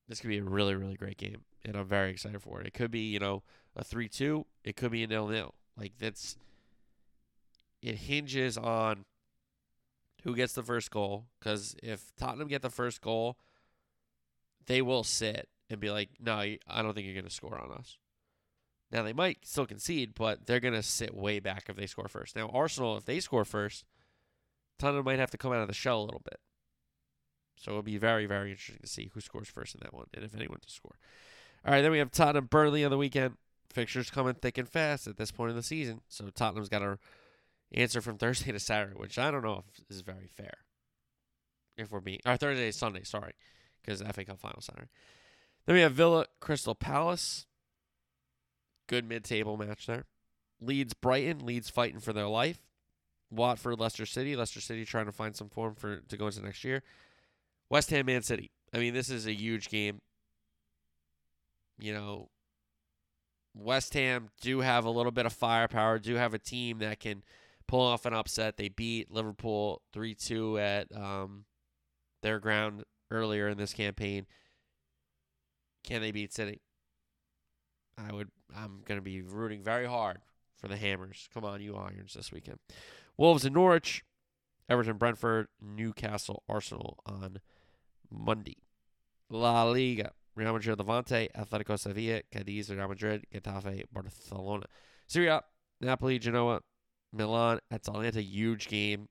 this 0.08 0.20
could 0.20 0.30
be 0.30 0.38
a 0.38 0.44
really 0.44 0.76
really 0.76 0.96
great 0.96 1.18
game, 1.18 1.44
and 1.66 1.76
I'm 1.76 1.86
very 1.88 2.12
excited 2.12 2.42
for 2.42 2.62
it. 2.62 2.68
It 2.68 2.74
could 2.74 2.92
be 2.92 3.10
you 3.10 3.20
know 3.20 3.44
a 3.76 3.84
three 3.84 4.10
two, 4.10 4.46
it 4.64 4.76
could 4.76 4.92
be 4.92 5.04
a 5.04 5.08
nil 5.08 5.28
nil. 5.28 5.54
Like 5.78 5.94
that's 5.98 6.38
it 7.82 7.96
hinges 7.96 8.58
on 8.58 9.06
who 10.24 10.36
gets 10.36 10.54
the 10.54 10.64
first 10.64 10.92
goal. 10.92 11.26
Because 11.40 11.76
if 11.82 12.12
Tottenham 12.18 12.48
get 12.48 12.62
the 12.62 12.70
first 12.70 13.02
goal, 13.02 13.38
they 14.66 14.82
will 14.82 15.04
sit 15.04 15.48
and 15.70 15.80
be 15.80 15.90
like, 15.90 16.10
"No, 16.20 16.34
I 16.34 16.60
don't 16.68 16.94
think 16.94 17.06
you're 17.06 17.16
going 17.16 17.26
to 17.26 17.32
score 17.32 17.58
on 17.58 17.72
us." 17.72 17.98
Now 18.92 19.04
they 19.04 19.14
might 19.14 19.46
still 19.46 19.66
concede, 19.66 20.14
but 20.16 20.46
they're 20.46 20.60
going 20.60 20.74
to 20.74 20.84
sit 20.84 21.16
way 21.16 21.40
back 21.40 21.66
if 21.70 21.76
they 21.76 21.86
score 21.86 22.08
first. 22.08 22.36
Now 22.36 22.50
Arsenal, 22.50 22.98
if 22.98 23.06
they 23.06 23.20
score 23.20 23.46
first, 23.46 23.86
Tottenham 24.80 25.06
might 25.06 25.20
have 25.20 25.32
to 25.32 25.38
come 25.38 25.52
out 25.52 25.62
of 25.62 25.68
the 25.68 25.74
shell 25.74 26.02
a 26.02 26.06
little 26.06 26.22
bit. 26.24 26.40
So 27.58 27.72
it'll 27.72 27.84
be 27.84 27.98
very, 27.98 28.26
very 28.26 28.52
interesting 28.52 28.80
to 28.82 28.88
see 28.88 29.12
who 29.14 29.20
scores 29.20 29.50
first 29.50 29.76
in 29.76 29.82
that 29.84 29.94
one 29.94 30.08
and 30.14 30.24
if 30.24 30.34
anyone 30.34 30.60
to 30.66 30.72
score. 30.72 30.96
All 31.66 31.74
right, 31.74 31.82
then 31.82 31.92
we 31.92 32.00
have 32.00 32.12
Tottenham 32.12 32.46
Burnley 32.46 32.86
on 32.86 32.92
the 32.92 32.98
weekend. 32.98 33.36
Fixtures 33.72 34.10
coming 34.10 34.34
thick 34.34 34.58
and 34.58 34.68
fast 34.68 35.08
at 35.08 35.18
this 35.18 35.32
point 35.32 35.52
in 35.52 35.58
the 35.58 35.62
season. 35.62 36.02
So 36.08 36.30
Tottenham's 36.30 36.70
got 36.70 36.80
to 36.80 36.98
answer 37.74 38.02
from 38.02 38.18
Thursday 38.20 38.52
to 38.52 38.60
Saturday, 38.60 38.96
which 38.96 39.20
I 39.20 39.30
don't 39.30 39.44
know 39.44 39.64
if 39.68 39.84
is 39.90 40.02
very 40.02 40.28
fair. 40.28 40.54
If 41.78 41.92
we're 41.92 42.00
being 42.00 42.20
or 42.26 42.38
Thursday 42.38 42.72
Sunday, 42.72 43.04
sorry, 43.04 43.34
because 43.82 44.02
FA 44.02 44.26
Cup 44.26 44.40
final 44.40 44.62
Saturday. 44.62 44.90
Then 45.66 45.76
we 45.76 45.82
have 45.82 45.94
Villa 45.94 46.26
Crystal 46.40 46.76
Palace. 46.76 47.46
Good 48.90 49.08
mid-table 49.08 49.56
match 49.56 49.86
there. 49.86 50.06
Leeds 50.60 50.96
Brighton. 50.96 51.46
Leeds 51.46 51.70
fighting 51.70 52.00
for 52.00 52.12
their 52.12 52.28
life. 52.28 52.60
Watford 53.30 53.80
Leicester 53.80 54.08
City. 54.08 54.36
Leicester 54.36 54.60
City 54.60 54.84
trying 54.84 55.06
to 55.06 55.12
find 55.12 55.36
some 55.36 55.48
form 55.48 55.76
for 55.76 55.98
to 55.98 56.18
go 56.18 56.26
into 56.26 56.44
next 56.44 56.64
year. 56.64 56.82
West 57.70 57.92
Ham 57.92 58.08
Man 58.08 58.24
City. 58.24 58.50
I 58.74 58.80
mean, 58.80 58.96
this 58.96 59.12
is 59.12 59.28
a 59.28 59.32
huge 59.32 59.70
game. 59.70 60.02
You 61.80 61.94
know, 61.94 62.30
West 63.54 63.94
Ham 63.94 64.30
do 64.42 64.62
have 64.62 64.86
a 64.86 64.90
little 64.90 65.12
bit 65.12 65.28
of 65.28 65.34
firepower. 65.34 66.00
Do 66.00 66.16
have 66.16 66.34
a 66.34 66.40
team 66.40 66.80
that 66.80 67.00
can 67.00 67.24
pull 67.68 67.82
off 67.82 68.08
an 68.08 68.16
upset. 68.16 68.58
They 68.58 68.70
beat 68.70 69.12
Liverpool 69.12 69.84
3 69.94 70.16
2 70.16 70.58
at 70.58 70.98
um, 70.98 71.46
their 72.24 72.40
ground 72.40 72.86
earlier 73.12 73.50
in 73.50 73.60
this 73.60 73.72
campaign. 73.72 74.26
Can 75.84 76.02
they 76.02 76.12
beat 76.12 76.34
City? 76.34 76.62
I 78.08 78.14
would. 78.14 78.30
I'm 78.56 78.82
going 78.86 78.98
to 78.98 79.04
be 79.04 79.22
rooting 79.22 79.64
very 79.64 79.86
hard 79.86 80.20
for 80.58 80.68
the 80.68 80.78
Hammers. 80.78 81.30
Come 81.34 81.46
on, 81.46 81.62
you 81.62 81.76
Irons, 81.76 82.14
this 82.14 82.32
weekend. 82.32 82.60
Wolves 83.18 83.46
and 83.46 83.54
Norwich, 83.54 84.04
Everton, 84.70 84.98
Brentford, 84.98 85.48
Newcastle, 85.62 86.44
Arsenal 86.48 87.00
on 87.06 87.40
Monday. 88.10 88.58
La 89.30 89.64
Liga, 89.64 90.12
Real 90.36 90.54
Madrid, 90.54 90.80
Levante, 90.80 91.30
Atletico 91.38 91.78
Sevilla, 91.78 92.22
Cadiz, 92.32 92.70
Real 92.70 92.88
Madrid, 92.88 93.26
Getafe, 93.34 93.84
Barcelona. 93.92 94.66
Serie 95.08 95.28
A, 95.28 95.44
Napoli, 95.82 96.18
Genoa, 96.18 96.62
Milan, 97.14 97.60
Atalanta, 97.72 98.22
huge 98.22 98.68
game. 98.68 99.08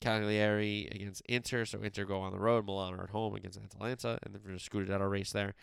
Cagliari 0.00 0.88
against 0.92 1.22
Inter, 1.22 1.64
so 1.64 1.80
Inter 1.80 2.04
go 2.04 2.20
on 2.20 2.32
the 2.32 2.38
road. 2.38 2.64
Milan 2.66 2.94
are 2.94 3.02
at 3.02 3.10
home 3.10 3.34
against 3.34 3.58
Atalanta, 3.58 4.18
and 4.22 4.34
then 4.34 4.90
out 4.94 5.00
a 5.00 5.08
race 5.08 5.32
there. 5.32 5.54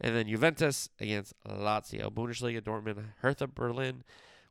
And 0.00 0.16
then 0.16 0.26
Juventus 0.26 0.88
against 0.98 1.34
Lazio, 1.46 2.10
Bundesliga, 2.10 2.60
Dortmund, 2.60 3.04
Hertha 3.20 3.46
Berlin, 3.46 4.02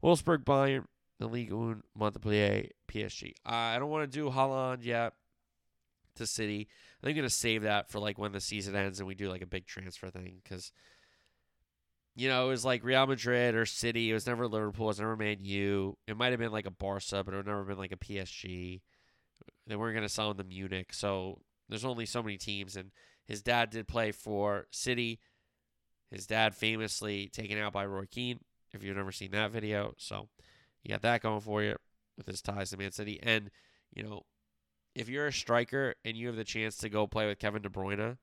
Wolfsburg, 0.04 0.46
Bayern, 0.46 0.86
the 1.20 1.28
Ligue 1.28 1.52
1, 1.52 1.84
Montpellier, 1.96 2.68
PSG. 2.88 3.34
I 3.46 3.78
don't 3.78 3.90
want 3.90 4.10
to 4.10 4.20
do 4.20 4.30
Haaland 4.30 4.84
yet 4.84 5.14
to 6.16 6.26
City. 6.26 6.68
I 7.02 7.06
think 7.06 7.16
I'm 7.16 7.22
going 7.22 7.30
to 7.30 7.36
save 7.36 7.64
that 7.64 7.90
for 7.90 8.00
like 8.00 8.18
when 8.18 8.32
the 8.32 8.42
season 8.42 8.76
ends 8.76 9.00
and 9.00 9.08
we 9.08 9.16
do 9.16 9.30
like 9.30 9.42
a 9.42 9.48
big 9.48 9.66
transfer 9.66 10.10
thing 10.10 10.40
because, 10.44 10.72
you 12.16 12.28
know, 12.28 12.46
it 12.46 12.50
was 12.50 12.66
like 12.66 12.84
Real 12.84 13.08
Madrid 13.08 13.56
or 13.56 13.66
City. 13.66 14.10
It 14.10 14.14
was 14.14 14.28
never 14.28 14.48
Liverpool. 14.48 14.88
It 14.88 14.90
was 14.90 15.00
never 15.00 15.16
Man 15.16 15.38
U. 15.42 15.98
It 16.08 16.18
might 16.18 16.32
have 16.32 16.40
been 16.40 16.52
like 16.52 16.66
a 16.66 16.72
Barca, 16.72 17.24
but 17.24 17.34
it 17.34 17.38
would 17.38 17.48
never 17.48 17.64
been 17.64 17.78
like 17.78 17.92
a 17.92 17.98
PSG. 17.98 18.82
They 19.68 19.76
weren't 19.76 19.96
going 19.96 20.08
to 20.08 20.14
sell 20.14 20.32
him 20.32 20.38
to 20.38 20.44
Munich. 20.44 20.94
So 20.94 21.42
there's 21.70 21.86
only 21.86 22.06
so 22.06 22.24
many 22.24 22.38
teams. 22.38 22.76
And 22.76 22.92
his 23.26 23.42
dad 23.42 23.70
did 23.70 23.88
play 23.88 24.12
for 24.12 24.68
City. 24.72 25.20
His 26.12 26.28
dad 26.28 26.54
famously 26.54 27.30
taken 27.30 27.58
out 27.58 27.74
by 27.74 27.86
Roy 27.86 28.06
Keane, 28.06 28.40
if 28.74 28.84
you've 28.84 28.98
never 28.98 29.12
seen 29.12 29.32
that 29.32 29.52
video. 29.52 29.94
So 29.98 30.28
you 30.84 30.90
got 30.90 31.02
that 31.04 31.22
going 31.22 31.40
for 31.40 31.64
you 31.64 31.78
with 32.18 32.28
his 32.28 32.42
ties 32.42 32.72
to 32.72 32.78
Man 32.78 32.92
City. 32.92 33.20
And, 33.24 33.50
you 33.94 34.04
know, 34.04 34.24
if 34.94 35.08
you're 35.08 35.28
a 35.28 35.34
striker 35.34 35.96
and 36.04 36.18
you 36.18 36.28
have 36.28 36.36
the 36.36 36.44
chance 36.44 36.76
to 36.78 36.90
go 36.90 37.08
play 37.08 37.28
with 37.28 37.40
Kevin 37.40 37.62
De 37.62 37.70
Bruyne, 37.70 38.18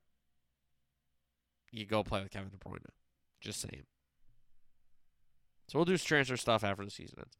you 1.71 1.85
go 1.85 2.03
play 2.03 2.21
with 2.21 2.31
Kevin 2.31 2.49
De 2.49 2.57
Bruyne. 2.57 2.85
Just 3.41 3.61
saying. 3.61 3.83
So 5.67 5.77
we'll 5.77 5.85
do 5.85 5.97
transfer 5.97 6.37
stuff 6.37 6.63
after 6.63 6.83
the 6.83 6.91
season 6.91 7.19
ends. 7.19 7.37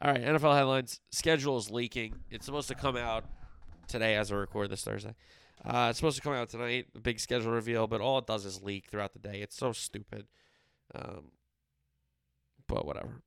All 0.00 0.10
right, 0.10 0.22
NFL 0.22 0.56
headlines. 0.56 1.00
Schedule 1.10 1.56
is 1.56 1.70
leaking. 1.70 2.14
It's 2.30 2.46
supposed 2.46 2.68
to 2.68 2.74
come 2.74 2.96
out 2.96 3.24
today 3.86 4.16
as 4.16 4.32
I 4.32 4.36
record 4.36 4.70
this 4.70 4.82
Thursday. 4.82 5.14
Uh, 5.62 5.88
it's 5.90 5.98
supposed 5.98 6.16
to 6.16 6.22
come 6.22 6.32
out 6.32 6.48
tonight, 6.48 6.86
the 6.92 7.00
big 7.00 7.20
schedule 7.20 7.52
reveal, 7.52 7.86
but 7.86 8.00
all 8.00 8.18
it 8.18 8.26
does 8.26 8.44
is 8.44 8.62
leak 8.62 8.86
throughout 8.90 9.12
the 9.12 9.18
day. 9.18 9.40
It's 9.40 9.56
so 9.56 9.72
stupid. 9.72 10.26
Um, 10.94 11.32
but 12.66 12.86
whatever. 12.86 13.22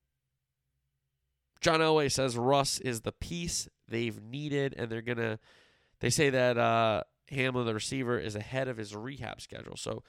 John 1.61 1.79
Elway 1.79 2.11
says 2.11 2.37
Russ 2.37 2.79
is 2.79 3.01
the 3.01 3.11
piece 3.11 3.67
they've 3.87 4.21
needed, 4.21 4.75
and 4.77 4.91
they're 4.91 5.01
gonna. 5.01 5.39
They 5.99 6.09
say 6.09 6.29
that 6.29 6.57
uh, 6.57 7.03
Hamler, 7.31 7.65
the 7.65 7.73
receiver, 7.73 8.19
is 8.19 8.35
ahead 8.35 8.67
of 8.67 8.77
his 8.77 8.95
rehab 8.95 9.41
schedule. 9.41 9.75
So 9.75 10.03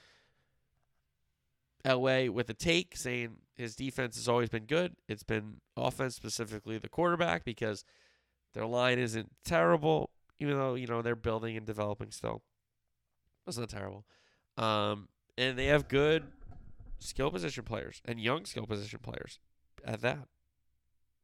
Elway 1.83 2.29
with 2.29 2.49
a 2.49 2.53
take 2.53 2.95
saying 2.95 3.37
his 3.55 3.75
defense 3.75 4.15
has 4.15 4.29
always 4.29 4.49
been 4.49 4.65
good. 4.65 4.95
It's 5.07 5.23
been 5.23 5.55
offense, 5.75 6.15
specifically 6.15 6.77
the 6.77 6.89
quarterback, 6.89 7.43
because 7.43 7.83
their 8.53 8.65
line 8.65 8.99
isn't 8.99 9.31
terrible, 9.43 10.11
even 10.39 10.57
though 10.57 10.75
you 10.75 10.87
know 10.87 11.01
they're 11.01 11.15
building 11.15 11.57
and 11.57 11.65
developing 11.65 12.11
still. 12.11 12.41
It's 13.47 13.57
not 13.57 13.69
terrible, 13.69 14.05
um, 14.57 15.07
and 15.37 15.57
they 15.57 15.65
have 15.67 15.87
good 15.87 16.23
skill 16.99 17.31
position 17.31 17.63
players 17.63 18.01
and 18.05 18.19
young 18.19 18.45
skill 18.45 18.67
position 18.67 18.99
players 19.01 19.39
at 19.83 20.01
that. 20.01 20.27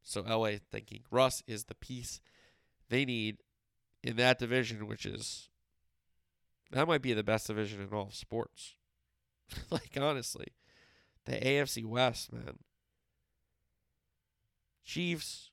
So 0.01 0.21
LA 0.21 0.53
thinking 0.71 1.01
Russ 1.11 1.43
is 1.47 1.65
the 1.65 1.75
piece 1.75 2.19
they 2.89 3.05
need 3.05 3.37
in 4.03 4.15
that 4.17 4.39
division, 4.39 4.87
which 4.87 5.05
is 5.05 5.49
that 6.71 6.87
might 6.87 7.01
be 7.01 7.13
the 7.13 7.23
best 7.23 7.47
division 7.47 7.81
in 7.81 7.89
all 7.95 8.07
of 8.07 8.15
sports. 8.15 8.75
like 9.69 9.97
honestly, 9.99 10.47
the 11.25 11.33
AFC 11.33 11.85
West, 11.85 12.31
man. 12.33 12.59
Chiefs, 14.83 15.51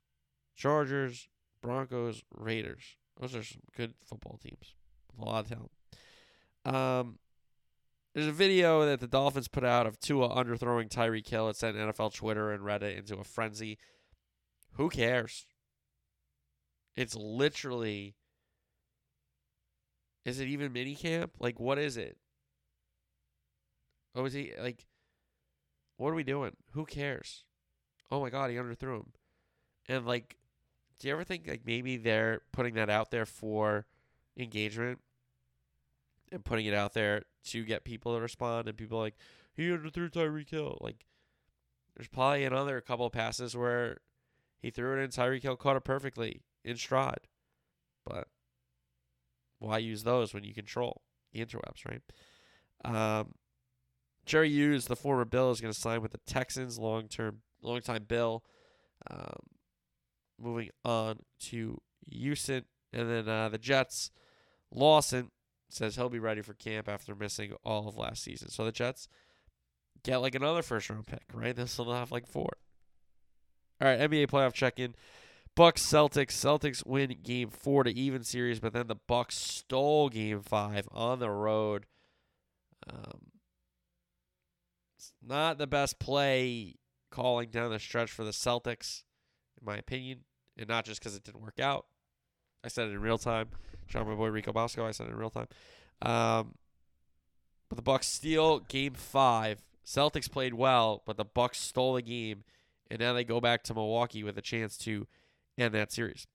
Chargers, 0.55 1.29
Broncos, 1.63 2.23
Raiders. 2.31 2.97
Those 3.21 3.35
are 3.35 3.43
some 3.43 3.63
good 3.77 3.95
football 4.05 4.39
teams. 4.43 4.75
with 5.11 5.27
A 5.27 5.31
lot 5.31 5.45
of 5.45 5.49
talent. 5.51 5.71
Um, 6.65 7.19
there's 8.15 8.27
a 8.27 8.33
video 8.33 8.85
that 8.85 9.01
the 9.01 9.07
Dolphins 9.07 9.49
put 9.49 9.65
out 9.65 9.87
of 9.87 9.99
Tua 9.99 10.29
underthrowing 10.29 10.89
Tyreek 10.89 11.29
Hill. 11.29 11.49
It 11.49 11.57
sent 11.57 11.77
NFL 11.77 12.15
Twitter 12.15 12.53
and 12.53 12.63
Reddit 12.63 12.99
into 12.99 13.17
a 13.17 13.25
frenzy. 13.25 13.79
Who 14.75 14.89
cares? 14.89 15.47
It's 16.97 17.15
literally. 17.15 18.17
Is 20.25 20.41
it 20.41 20.49
even 20.49 20.73
mini 20.73 20.95
camp? 20.95 21.33
Like, 21.41 21.59
what 21.59 21.79
is 21.79 21.97
it? 21.97 22.17
Oh, 24.15 24.25
is 24.25 24.35
he 24.35 24.53
like? 24.61 24.87
What 25.97 26.11
are 26.11 26.15
we 26.15 26.25
doing? 26.25 26.53
Who 26.73 26.85
cares? 26.85 27.45
Oh 28.11 28.21
my 28.21 28.29
God, 28.29 28.51
he 28.51 28.57
underthrew 28.57 28.97
him, 28.97 29.13
and 29.89 30.07
like, 30.07 30.37
do 31.03 31.09
you 31.09 31.15
ever 31.15 31.25
think 31.25 31.49
like 31.49 31.67
maybe 31.67 31.97
they're 31.99 32.41
putting 32.53 32.75
that 32.75 32.89
out 32.89 33.11
there 33.11 33.27
for 33.27 33.85
engagement 34.39 35.01
and 36.31 36.45
putting 36.45 36.65
it 36.65 36.75
out 36.75 36.95
there 36.95 37.25
to 37.45 37.65
get 37.65 37.85
people 37.85 38.15
to 38.15 38.21
respond 38.21 38.69
and 38.69 38.79
people 38.79 38.99
like 38.99 39.17
he 39.55 39.69
underthrew 39.69 40.11
Tyreek 40.11 40.51
Hill. 40.51 40.79
Like, 40.81 41.05
there's 41.97 42.09
probably 42.09 42.45
another 42.45 42.81
couple 42.81 43.07
of 43.07 43.13
passes 43.13 43.57
where 43.57 43.99
he 44.61 44.71
threw 44.71 44.99
it 44.99 45.03
in. 45.03 45.11
Tyreek 45.11 45.43
Hill 45.43 45.57
caught 45.57 45.77
it 45.77 45.85
perfectly 45.85 46.43
in 46.65 46.77
stride. 46.77 47.29
But 48.07 48.29
why 49.59 49.79
use 49.79 50.05
those 50.05 50.33
when 50.33 50.45
you 50.45 50.55
control 50.55 51.03
the 51.33 51.45
interwebs, 51.45 51.85
right? 51.87 52.03
Um, 52.85 53.35
Jerry 54.25 54.49
Hughes, 54.49 54.87
the 54.87 54.97
former 54.97 55.25
Bill, 55.25 55.51
is 55.51 55.61
going 55.61 55.73
to 55.73 55.79
sign 55.79 56.01
with 56.01 56.13
the 56.13 56.21
Texans, 56.27 56.79
long 56.79 57.09
term, 57.09 57.43
long 57.61 57.81
time 57.81 58.05
Bill. 58.09 58.43
Um, 59.11 59.37
moving 60.41 60.71
on 60.85 61.21
to 61.41 61.81
Houston, 62.11 62.65
and 62.93 63.11
then 63.11 63.29
uh, 63.29 63.49
the 63.49 63.59
Jets. 63.59 64.11
Lawson 64.75 65.31
says 65.69 65.97
he'll 65.97 66.09
be 66.09 66.19
ready 66.19 66.43
for 66.43 66.55
camp 66.55 66.89
after 66.89 67.15
missing 67.15 67.53
all 67.65 67.89
of 67.89 67.97
last 67.97 68.23
season. 68.23 68.49
So 68.49 68.65
the 68.65 68.73
Jets 68.73 69.09
get 70.03 70.19
like 70.19 70.35
another 70.35 70.63
first 70.63 70.91
round 70.91 71.07
pick, 71.07 71.25
right? 71.33 71.55
They'll 71.55 71.67
still 71.67 71.93
have 71.93 72.13
like 72.13 72.27
four. 72.27 72.51
All 73.81 73.89
right, 73.89 73.99
NBA 73.99 74.29
playoff 74.29 74.53
check 74.53 74.79
in. 74.79 74.95
Bucks 75.55 75.85
Celtics. 75.85 76.33
Celtics 76.33 76.87
win 76.87 77.17
game 77.23 77.51
four 77.51 77.85
to 77.85 77.93
even 77.93 78.23
series, 78.23 78.61
but 78.61 78.73
then 78.73 78.87
the 78.87 78.97
Bucks 78.97 79.37
stole 79.37 80.09
game 80.09 80.41
five 80.41 80.89
on 80.93 81.19
the 81.19 81.31
road. 81.31 81.87
Um, 82.89 83.33
it's 84.97 85.13
not 85.23 85.59
the 85.59 85.67
best 85.67 85.99
play 85.99 86.77
calling 87.11 87.51
down 87.51 87.71
the 87.71 87.79
stretch 87.79 88.11
for 88.11 88.25
the 88.25 88.31
Celtics, 88.31 89.03
in 89.63 89.67
my 89.67 89.79
opinion, 89.79 90.21
and 90.57 90.69
not 90.69 90.85
just 90.85 91.01
because 91.01 91.17
it 91.17 91.25
didn't 91.25 91.43
work 91.43 91.61
out. 91.61 91.87
I 92.65 92.69
said 92.69 92.89
it 92.89 92.93
in 92.93 93.01
real 93.01 93.19
time. 93.19 93.49
Shout 93.87 94.03
out 94.03 94.09
my 94.09 94.15
boy 94.15 94.29
Rico 94.29 94.53
Bosco. 94.53 94.87
I 94.87 94.93
said 94.93 95.07
it 95.07 95.13
in 95.13 95.17
real 95.17 95.31
time. 95.31 95.49
Um, 96.03 96.55
but 97.69 97.77
the 97.77 97.83
Bucks 97.83 98.07
steal 98.07 98.61
game 98.61 98.95
five. 98.95 99.63
Celtics 99.85 100.31
played 100.31 100.55
well, 100.55 101.03
but 101.07 101.17
the 101.17 101.25
Bucks 101.25 101.59
stole 101.59 101.95
the 101.95 102.03
game, 102.03 102.45
and 102.91 103.01
now 103.01 103.13
they 103.13 103.25
go 103.25 103.41
back 103.41 103.63
to 103.65 103.75
Milwaukee 103.75 104.23
with 104.23 104.39
a 104.39 104.43
chance 104.43 104.77
to 104.79 105.07
end 105.59 105.75
that 105.75 105.91
series. 105.91 106.27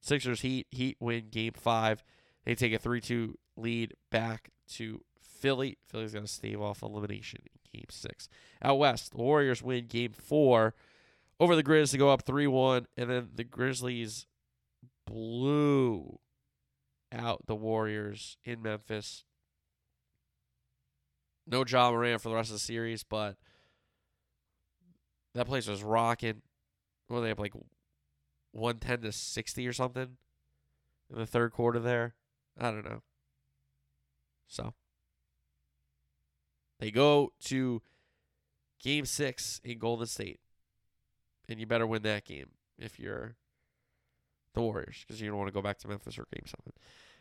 Sixers 0.00 0.40
Heat 0.40 0.66
Heat 0.70 0.96
win 1.00 1.28
game 1.30 1.52
five. 1.54 2.02
They 2.44 2.54
take 2.54 2.72
a 2.72 2.78
three 2.78 3.00
two 3.00 3.38
lead 3.56 3.94
back 4.10 4.50
to 4.74 5.02
Philly. 5.20 5.78
Philly's 5.86 6.14
gonna 6.14 6.26
stave 6.26 6.60
off 6.60 6.82
elimination 6.82 7.40
in 7.44 7.80
game 7.80 7.88
six. 7.90 8.28
Out 8.62 8.78
west, 8.78 9.12
the 9.12 9.18
Warriors 9.18 9.62
win 9.62 9.86
game 9.86 10.12
four 10.12 10.74
over 11.40 11.54
the 11.54 11.62
Grizz 11.62 11.90
to 11.92 11.98
go 11.98 12.10
up 12.10 12.24
three 12.24 12.46
one, 12.46 12.86
and 12.96 13.10
then 13.10 13.28
the 13.34 13.44
Grizzlies 13.44 14.26
blew 15.06 16.18
out 17.12 17.46
the 17.46 17.54
Warriors 17.54 18.36
in 18.44 18.62
Memphis. 18.62 19.24
No 21.46 21.64
Ja 21.66 21.90
Morant 21.90 22.20
for 22.20 22.28
the 22.28 22.34
rest 22.34 22.50
of 22.50 22.54
the 22.54 22.60
series, 22.60 23.04
but 23.04 23.36
that 25.34 25.46
place 25.46 25.66
was 25.66 25.82
rocking. 25.82 26.42
Well, 27.08 27.22
they 27.22 27.28
have 27.28 27.38
like 27.38 27.54
one 28.52 28.78
ten 28.78 29.00
to 29.02 29.12
sixty 29.12 29.66
or 29.66 29.72
something 29.72 30.16
in 31.10 31.18
the 31.18 31.26
third 31.26 31.52
quarter 31.52 31.78
there. 31.78 32.14
I 32.58 32.70
don't 32.70 32.84
know. 32.84 33.02
So 34.46 34.74
they 36.80 36.90
go 36.90 37.32
to 37.44 37.80
game 38.82 39.06
six 39.06 39.60
in 39.64 39.78
Golden 39.78 40.06
State. 40.06 40.40
And 41.48 41.58
you 41.58 41.66
better 41.66 41.86
win 41.86 42.02
that 42.02 42.24
game 42.24 42.48
if 42.78 42.98
you're 42.98 43.36
the 44.54 44.60
Warriors, 44.60 45.04
because 45.06 45.20
you 45.20 45.28
don't 45.28 45.38
want 45.38 45.48
to 45.48 45.54
go 45.54 45.62
back 45.62 45.78
to 45.78 45.88
Memphis 45.88 46.18
or 46.18 46.26
game 46.32 46.46
seven. 46.46 46.72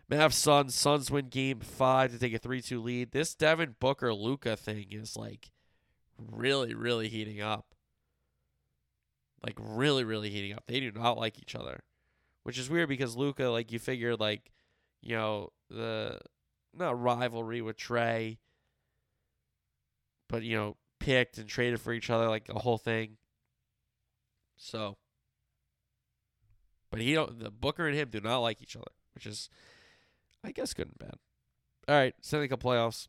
Mavs 0.09 0.33
Suns. 0.33 0.75
Suns 0.75 1.11
win 1.11 1.27
game 1.27 1.59
five 1.59 2.11
to 2.11 2.19
take 2.19 2.33
a 2.33 2.39
3 2.39 2.61
2 2.61 2.81
lead. 2.81 3.11
This 3.11 3.35
Devin 3.35 3.75
Booker 3.79 4.13
Luka 4.13 4.55
thing 4.55 4.87
is 4.91 5.17
like 5.17 5.51
really, 6.17 6.73
really 6.73 7.09
heating 7.09 7.41
up. 7.41 7.75
Like 9.43 9.57
really, 9.59 10.03
really 10.03 10.29
heating 10.29 10.53
up. 10.53 10.63
They 10.67 10.79
do 10.79 10.91
not 10.91 11.17
like 11.17 11.39
each 11.39 11.55
other. 11.55 11.81
Which 12.43 12.57
is 12.57 12.69
weird 12.69 12.89
because 12.89 13.17
Luka 13.17 13.45
like 13.45 13.71
you 13.71 13.79
figure 13.79 14.15
like, 14.15 14.51
you 15.01 15.15
know, 15.15 15.51
the 15.69 16.19
not 16.73 16.99
rivalry 16.99 17.61
with 17.61 17.77
Trae, 17.77 18.37
but 20.29 20.43
you 20.43 20.55
know, 20.55 20.77
picked 20.99 21.37
and 21.37 21.47
traded 21.47 21.81
for 21.81 21.91
each 21.91 22.09
other, 22.09 22.29
like 22.29 22.47
a 22.49 22.59
whole 22.59 22.77
thing. 22.77 23.17
So, 24.57 24.97
but 26.89 26.99
he 26.99 27.13
don't. 27.13 27.39
The 27.39 27.51
Booker 27.51 27.87
and 27.87 27.95
him 27.95 28.09
do 28.09 28.19
not 28.19 28.39
like 28.39 28.61
each 28.61 28.75
other, 28.75 28.91
which 29.13 29.25
is, 29.25 29.49
I 30.43 30.51
guess, 30.51 30.73
good 30.73 30.87
and 30.87 30.97
bad. 30.97 31.15
All 31.87 31.95
right, 31.95 32.13
Cup 32.49 32.61
playoffs. 32.61 33.07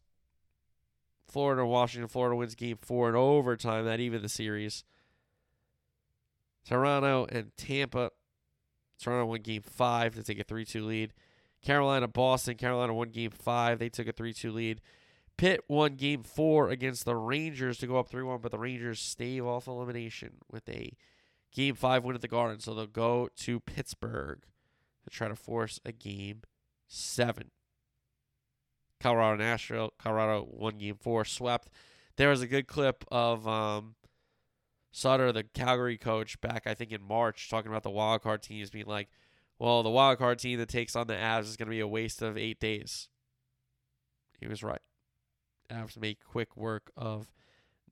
Florida, 1.26 1.64
Washington. 1.66 2.08
Florida 2.08 2.37
wins 2.37 2.54
Game 2.54 2.78
Four 2.80 3.08
in 3.08 3.16
overtime. 3.16 3.84
That 3.84 4.00
even 4.00 4.22
the 4.22 4.28
series. 4.28 4.84
Toronto 6.66 7.26
and 7.30 7.50
Tampa. 7.56 8.11
Toronto 9.00 9.26
won 9.26 9.40
Game 9.40 9.62
Five 9.62 10.14
to 10.14 10.22
take 10.22 10.38
a 10.38 10.44
three-two 10.44 10.84
lead. 10.84 11.12
Carolina, 11.62 12.08
Boston. 12.08 12.56
Carolina 12.56 12.94
won 12.94 13.11
Game 13.11 13.30
Five. 13.30 13.78
They 13.78 13.88
took 13.88 14.06
a 14.06 14.12
three-two 14.12 14.52
lead. 14.52 14.80
Pitt 15.37 15.61
won 15.68 15.94
Game 15.94 16.22
Four 16.22 16.70
against 16.70 17.04
the 17.04 17.16
Rangers 17.16 17.78
to 17.78 17.87
go 17.87 17.98
up 17.98 18.08
three-one, 18.08 18.40
but 18.40 18.50
the 18.50 18.58
Rangers 18.58 19.00
stave 19.00 19.46
off 19.46 19.66
elimination 19.66 20.34
with 20.50 20.68
a 20.68 20.96
Game 21.54 21.74
Five 21.74 22.04
win 22.04 22.14
at 22.14 22.20
the 22.20 22.28
Garden, 22.28 22.61
so 22.61 22.74
they'll 22.74 22.87
go 22.87 23.28
to 23.37 23.61
Pittsburgh 23.61 24.40
to 25.04 25.11
try 25.11 25.28
to 25.28 25.37
force 25.37 25.80
a 25.84 25.92
Game 25.92 26.42
Seven. 26.87 27.50
Colorado, 29.00 29.37
Nashville. 29.42 29.92
Colorado 29.98 30.46
won 30.50 30.78
Game 30.78 30.96
Four, 30.96 31.24
swept. 31.24 31.70
There 32.16 32.28
was 32.30 32.42
a 32.42 32.46
good 32.46 32.66
clip 32.66 33.04
of 33.11 33.46
um, 33.46 33.94
Sutter, 34.90 35.32
the 35.32 35.44
Calgary 35.44 35.96
coach, 35.96 36.40
back 36.40 36.66
I 36.66 36.74
think 36.74 36.92
in 36.92 37.02
March, 37.02 37.48
talking 37.48 37.70
about 37.70 37.84
the 37.84 37.90
wild 37.90 38.22
card 38.22 38.42
teams 38.42 38.70
being 38.70 38.87
like, 38.87 39.08
"Well, 39.58 39.82
the 39.82 39.90
wild 39.90 40.18
card 40.18 40.38
team 40.38 40.58
that 40.58 40.68
takes 40.68 40.96
on 40.96 41.06
the 41.06 41.14
Avs 41.14 41.42
is 41.42 41.56
going 41.56 41.68
to 41.68 41.70
be 41.70 41.80
a 41.80 41.87
waste 41.87 42.22
of 42.22 42.37
eight 42.37 42.58
days." 42.58 43.08
He 44.40 44.46
was 44.46 44.62
right. 44.62 44.80
Avs 45.70 45.96
make 45.96 46.24
quick 46.24 46.56
work 46.56 46.90
of 46.96 47.30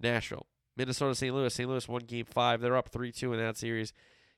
Nashville. 0.01 0.47
Minnesota, 0.77 1.15
St. 1.15 1.35
Louis. 1.35 1.53
St. 1.53 1.69
Louis 1.69 1.89
won 1.89 2.03
game 2.03 2.27
five. 2.27 2.61
They're 2.61 2.77
up 2.77 2.89
3 2.89 3.13
2 3.13 3.33
in 3.33 3.39
that 3.39 3.57
series. 3.57 3.93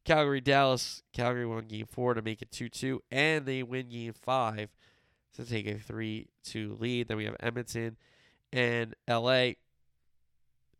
Calgary, 0.04 0.40
Dallas. 0.40 1.02
Calgary 1.12 1.46
won 1.46 1.66
game 1.66 1.86
four 1.86 2.14
to 2.14 2.22
make 2.22 2.40
it 2.42 2.50
2 2.50 2.68
2, 2.68 3.02
and 3.10 3.44
they 3.46 3.62
win 3.62 3.88
game 3.88 4.12
five 4.12 4.70
to 5.36 5.44
take 5.44 5.66
a 5.66 5.78
3 5.78 6.28
2 6.44 6.76
lead. 6.80 7.08
Then 7.08 7.16
we 7.16 7.24
have 7.24 7.36
Edmonton 7.40 7.96
and 8.52 8.94
LA. 9.08 9.52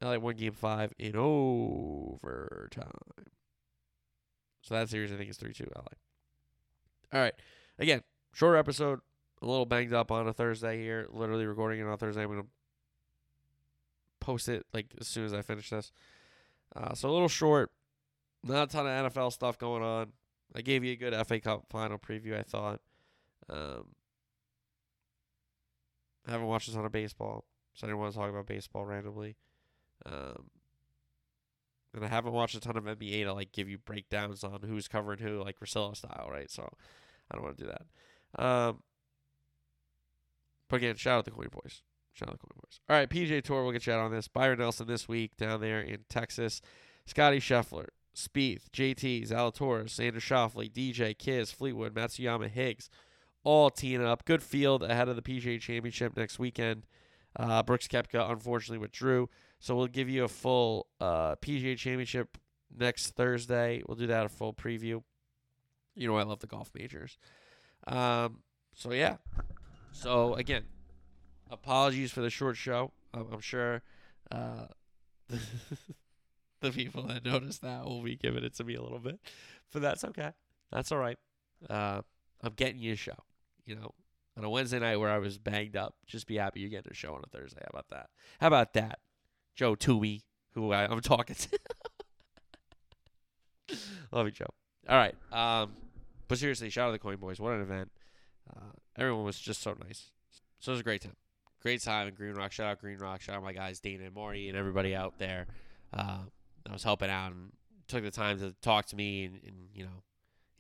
LA 0.01 0.16
won 0.18 0.37
game 0.37 0.53
five 0.53 0.92
in 0.99 1.16
overtime. 1.16 2.92
So 4.62 4.75
that 4.75 4.88
series, 4.88 5.12
I 5.12 5.16
think, 5.16 5.31
is 5.31 5.37
3 5.37 5.53
2 5.53 5.66
LA. 5.75 5.83
All 7.12 7.21
right. 7.21 7.35
Again, 7.79 8.03
shorter 8.33 8.57
episode. 8.57 9.01
A 9.40 9.47
little 9.47 9.66
banged 9.66 9.94
up 9.94 10.11
on 10.11 10.27
a 10.27 10.33
Thursday 10.33 10.83
here. 10.83 11.07
Literally 11.11 11.47
recording 11.47 11.81
it 11.81 11.87
on 11.87 11.97
Thursday. 11.97 12.23
I'm 12.23 12.29
going 12.29 12.42
to 12.42 12.49
post 14.29 14.49
it 14.51 14.67
like 14.75 14.87
as 15.01 15.09
soon 15.09 15.25
as 15.25 15.33
I 15.33 15.41
finish 15.41 15.71
this. 15.71 15.91
Uh, 16.77 16.93
so 16.95 17.09
a 17.09 17.12
little 17.12 17.29
short. 17.29 17.71
Not 18.45 18.64
a 18.64 18.67
ton 18.67 18.87
of 18.87 19.12
NFL 19.12 19.33
stuff 19.33 19.59
going 19.59 19.83
on. 19.83 20.12
I 20.55 20.61
gave 20.61 20.85
you 20.85 20.93
a 20.93 20.97
good 20.97 21.14
FA 21.27 21.41
Cup 21.41 21.64
final 21.71 21.99
preview, 21.99 22.38
I 22.38 22.43
thought. 22.43 22.81
Um, 23.49 23.87
I 26.27 26.33
haven't 26.33 26.47
watched 26.47 26.69
a 26.69 26.75
ton 26.75 26.85
of 26.85 26.93
baseball, 26.93 27.45
so 27.75 27.87
I 27.87 27.88
didn't 27.88 28.01
want 28.01 28.12
to 28.12 28.19
talk 28.19 28.29
about 28.29 28.47
baseball 28.47 28.85
randomly. 28.85 29.37
Um, 30.05 30.51
and 31.95 32.05
I 32.05 32.09
haven't 32.09 32.33
watched 32.33 32.55
a 32.55 32.61
ton 32.61 32.77
of 32.77 32.85
NBA 32.85 33.25
to 33.25 33.33
like 33.33 33.53
give 33.53 33.69
you 33.69 33.79
breakdowns 33.79 34.45
on 34.45 34.61
who's 34.62 34.88
covering 34.88 35.21
who, 35.21 35.43
like 35.43 35.59
Russillo 35.59 35.97
style, 35.97 36.29
right? 36.31 36.51
So 36.51 36.71
I 37.31 37.35
don't 37.35 37.45
want 37.45 37.57
to 37.57 37.64
do 37.64 37.71
that. 37.71 38.45
Um, 38.45 38.83
but 40.69 40.77
again, 40.77 40.97
shout 40.97 41.19
out 41.19 41.25
the 41.25 41.31
Coin 41.31 41.49
Boys. 41.51 41.83
Coin. 42.27 42.37
All 42.89 42.97
right, 42.97 43.09
PGA 43.09 43.43
Tour, 43.43 43.63
we'll 43.63 43.73
get 43.73 43.87
you 43.87 43.93
out 43.93 44.01
on 44.01 44.11
this. 44.11 44.29
Byron 44.29 44.59
Nelson 44.59 44.87
this 44.87 45.09
week 45.09 45.37
down 45.37 45.61
there 45.61 45.81
in 45.81 46.01
Texas. 46.09 46.61
Scotty 47.07 47.41
Scheffler, 47.41 47.87
Spieth, 48.15 48.69
JT, 48.73 49.29
Zalatoris, 49.29 49.95
Xander 49.95 50.17
Schauffele, 50.17 50.71
DJ, 50.71 51.17
Kiz, 51.17 51.51
Fleetwood, 51.51 51.95
Matsuyama, 51.95 52.49
Higgs, 52.49 52.91
all 53.45 53.71
teeing 53.71 54.05
up. 54.05 54.25
Good 54.25 54.43
field 54.43 54.83
ahead 54.83 55.09
of 55.09 55.17
the 55.17 55.23
PGA 55.23 55.61
Championship 55.61 56.17
next 56.17 56.39
weekend. 56.39 56.85
Uh, 57.37 57.63
Brooks 57.63 57.87
Koepka 57.87 58.31
unfortunately 58.31 58.79
withdrew, 58.79 59.29
so 59.61 59.77
we'll 59.77 59.87
give 59.87 60.09
you 60.09 60.25
a 60.25 60.29
full 60.29 60.87
uh, 61.01 61.37
PGA 61.37 61.77
Championship 61.77 62.37
next 62.77 63.11
Thursday. 63.11 63.83
We'll 63.87 63.97
do 63.97 64.09
that 64.09 64.27
a 64.27 64.29
full 64.29 64.53
preview. 64.53 65.03
You 65.95 66.09
know 66.09 66.17
I 66.17 66.23
love 66.23 66.41
the 66.41 66.47
golf 66.47 66.71
majors. 66.75 67.19
Um, 67.87 68.41
so 68.75 68.93
yeah. 68.93 69.17
So 69.93 70.35
again, 70.35 70.65
apologies 71.51 72.13
for 72.13 72.21
the 72.21 72.31
short 72.31 72.57
show. 72.57 72.93
I'm, 73.15 73.41
sure 73.41 73.83
uh, 74.31 74.67
the 76.61 76.71
people 76.71 77.05
that 77.05 77.25
noticed 77.25 77.63
that 77.63 77.85
will 77.85 78.03
be 78.03 78.17
giving 78.17 78.45
it 78.45 78.55
to 78.57 78.65
me 78.65 78.75
a 78.75 78.83
little 78.83 78.99
bit, 78.99 79.19
but 79.73 79.83
that's 79.83 80.05
okay. 80.05 80.33
That's 80.71 80.93
all 80.93 80.99
right. 80.99 81.19
Uh, 81.69 82.03
I'm 82.43 82.53
getting 82.55 82.79
you 82.79 82.93
a 82.93 82.97
show. 82.97 83.17
You 83.65 83.77
know, 83.77 83.93
on 84.37 84.45
a 84.45 84.51
Wednesday 84.51 84.79
night 84.79 84.97
where 84.97 85.11
I 85.11 85.19
was 85.19 85.39
banged 85.39 85.77
up, 85.77 85.95
just 86.07 86.27
be 86.27 86.37
happy 86.37 86.61
you're 86.61 86.71
getting 86.71 86.91
a 86.91 86.95
show 86.95 87.15
on 87.15 87.23
a 87.25 87.29
Thursday. 87.29 87.61
How 87.63 87.71
about 87.71 87.89
that? 87.91 88.11
How 88.41 88.47
about 88.47 88.73
that, 88.75 89.01
Joe 89.55 89.75
Toomey, 89.75 90.23
who 90.53 90.73
I, 90.73 90.85
I'm 90.85 91.01
talking 91.01 91.37
to. 91.37 91.59
Love 94.13 94.27
you, 94.27 94.33
Joe. 94.33 94.47
All 94.89 94.97
right. 94.97 95.15
Um, 95.33 95.73
but 96.29 96.39
seriously, 96.39 96.71
shout 96.71 96.85
out 96.85 96.89
to 96.89 96.93
the 96.93 96.99
Coin 96.99 97.17
Boys. 97.17 97.41
What 97.41 97.53
an 97.53 97.61
event. 97.61 97.91
Uh, 98.49 98.73
everyone 98.97 99.25
was 99.25 99.39
just 99.39 99.63
so 99.63 99.75
nice. 99.87 100.11
So 100.61 100.71
it 100.71 100.75
was 100.75 100.81
a 100.81 100.85
great 100.85 101.03
time. 101.03 101.17
Great 101.61 101.83
time 101.83 102.09
in 102.09 102.14
Green 102.14 102.35
Rock. 102.35 102.53
Shout 102.53 102.66
out 102.66 102.81
Green 102.81 102.99
Rock. 102.99 103.21
Shout 103.21 103.37
out 103.37 103.42
my 103.42 103.53
guys 103.53 103.81
Dana 103.81 104.05
and 104.05 104.14
Marty 104.14 104.49
and 104.49 104.57
everybody 104.57 104.94
out 104.94 105.18
there. 105.18 105.47
Uh, 105.92 106.21
I 106.68 106.73
was 106.73 106.85
helping 106.85 107.11
out 107.11 107.33
and 107.33 107.53
took 107.88 108.05
the 108.05 108.11
time 108.11 108.38
to 108.38 108.55
talk 108.62 108.87
to 108.87 108.97
me 108.97 109.25
and, 109.25 109.40
and, 109.44 109.57
you 109.75 109.85
know 109.85 110.03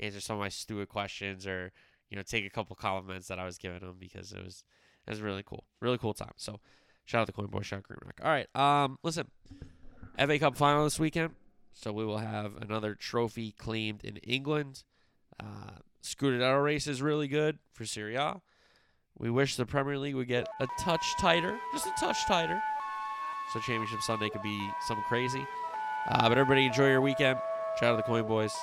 answer 0.00 0.20
some 0.20 0.36
of 0.36 0.40
my 0.40 0.48
stupid 0.48 0.88
questions 0.88 1.46
or 1.46 1.72
you 2.08 2.16
know 2.16 2.22
take 2.22 2.46
a 2.46 2.50
couple 2.50 2.74
compliments 2.76 3.28
that 3.28 3.38
I 3.38 3.44
was 3.44 3.58
giving 3.58 3.80
them 3.80 3.96
because 3.98 4.32
it 4.32 4.42
was 4.42 4.64
it 5.06 5.10
was 5.10 5.20
really 5.20 5.42
cool, 5.42 5.64
really 5.80 5.98
cool 5.98 6.14
time. 6.14 6.32
So 6.36 6.60
shout 7.04 7.22
out 7.22 7.26
to 7.26 7.32
Coin 7.32 7.46
Boy, 7.46 7.62
shout 7.62 7.78
out 7.78 7.82
Green 7.84 7.98
Rock. 8.04 8.20
All 8.22 8.30
right, 8.30 8.48
um, 8.54 8.98
listen, 9.02 9.28
FA 10.18 10.38
Cup 10.38 10.56
final 10.56 10.84
this 10.84 10.98
weekend, 10.98 11.34
so 11.72 11.92
we 11.92 12.04
will 12.04 12.18
have 12.18 12.56
another 12.60 12.94
trophy 12.94 13.52
claimed 13.52 14.04
in 14.04 14.16
England. 14.18 14.84
Uh, 15.40 15.80
Scudetto 16.02 16.62
race 16.62 16.86
is 16.86 17.02
really 17.02 17.28
good 17.28 17.58
for 17.72 17.84
Serie 17.84 18.16
A. 18.16 18.40
We 19.18 19.30
wish 19.30 19.56
the 19.56 19.66
Premier 19.66 19.98
League 19.98 20.14
would 20.14 20.28
get 20.28 20.46
a 20.60 20.66
touch 20.78 21.04
tighter, 21.18 21.58
just 21.72 21.86
a 21.86 21.92
touch 21.98 22.24
tighter, 22.26 22.60
so 23.52 23.58
Championship 23.58 24.00
Sunday 24.02 24.28
could 24.28 24.42
be 24.42 24.70
something 24.86 25.04
crazy. 25.08 25.44
Uh, 26.08 26.28
but 26.28 26.38
everybody 26.38 26.66
enjoy 26.66 26.88
your 26.88 27.00
weekend. 27.00 27.38
Shout 27.80 27.90
out 27.90 27.96
to 27.96 27.96
the 27.96 28.02
Coin 28.04 28.26
Boys. 28.26 28.54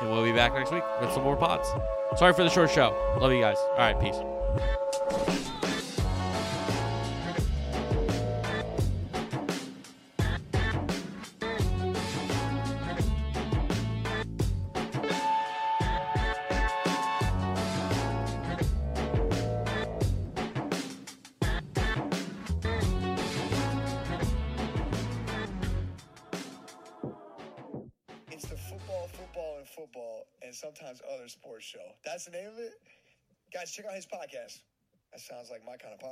And 0.00 0.10
we'll 0.10 0.24
be 0.24 0.32
back 0.32 0.54
next 0.54 0.72
week 0.72 0.84
with 1.00 1.12
some 1.12 1.24
more 1.24 1.36
pods. 1.36 1.68
Sorry 2.16 2.32
for 2.32 2.44
the 2.44 2.50
short 2.50 2.70
show. 2.70 2.94
Love 3.20 3.32
you 3.32 3.40
guys. 3.40 3.56
All 3.70 3.78
right, 3.78 3.98
peace. 4.00 5.45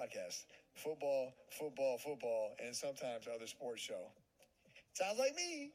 Podcast. 0.05 0.44
Football, 0.74 1.32
football, 1.50 1.98
football, 1.98 2.57
and 2.64 2.74
sometimes 2.74 3.26
other 3.32 3.46
sports 3.46 3.82
show. 3.82 4.11
Sounds 4.92 5.18
like 5.18 5.34
me. 5.34 5.72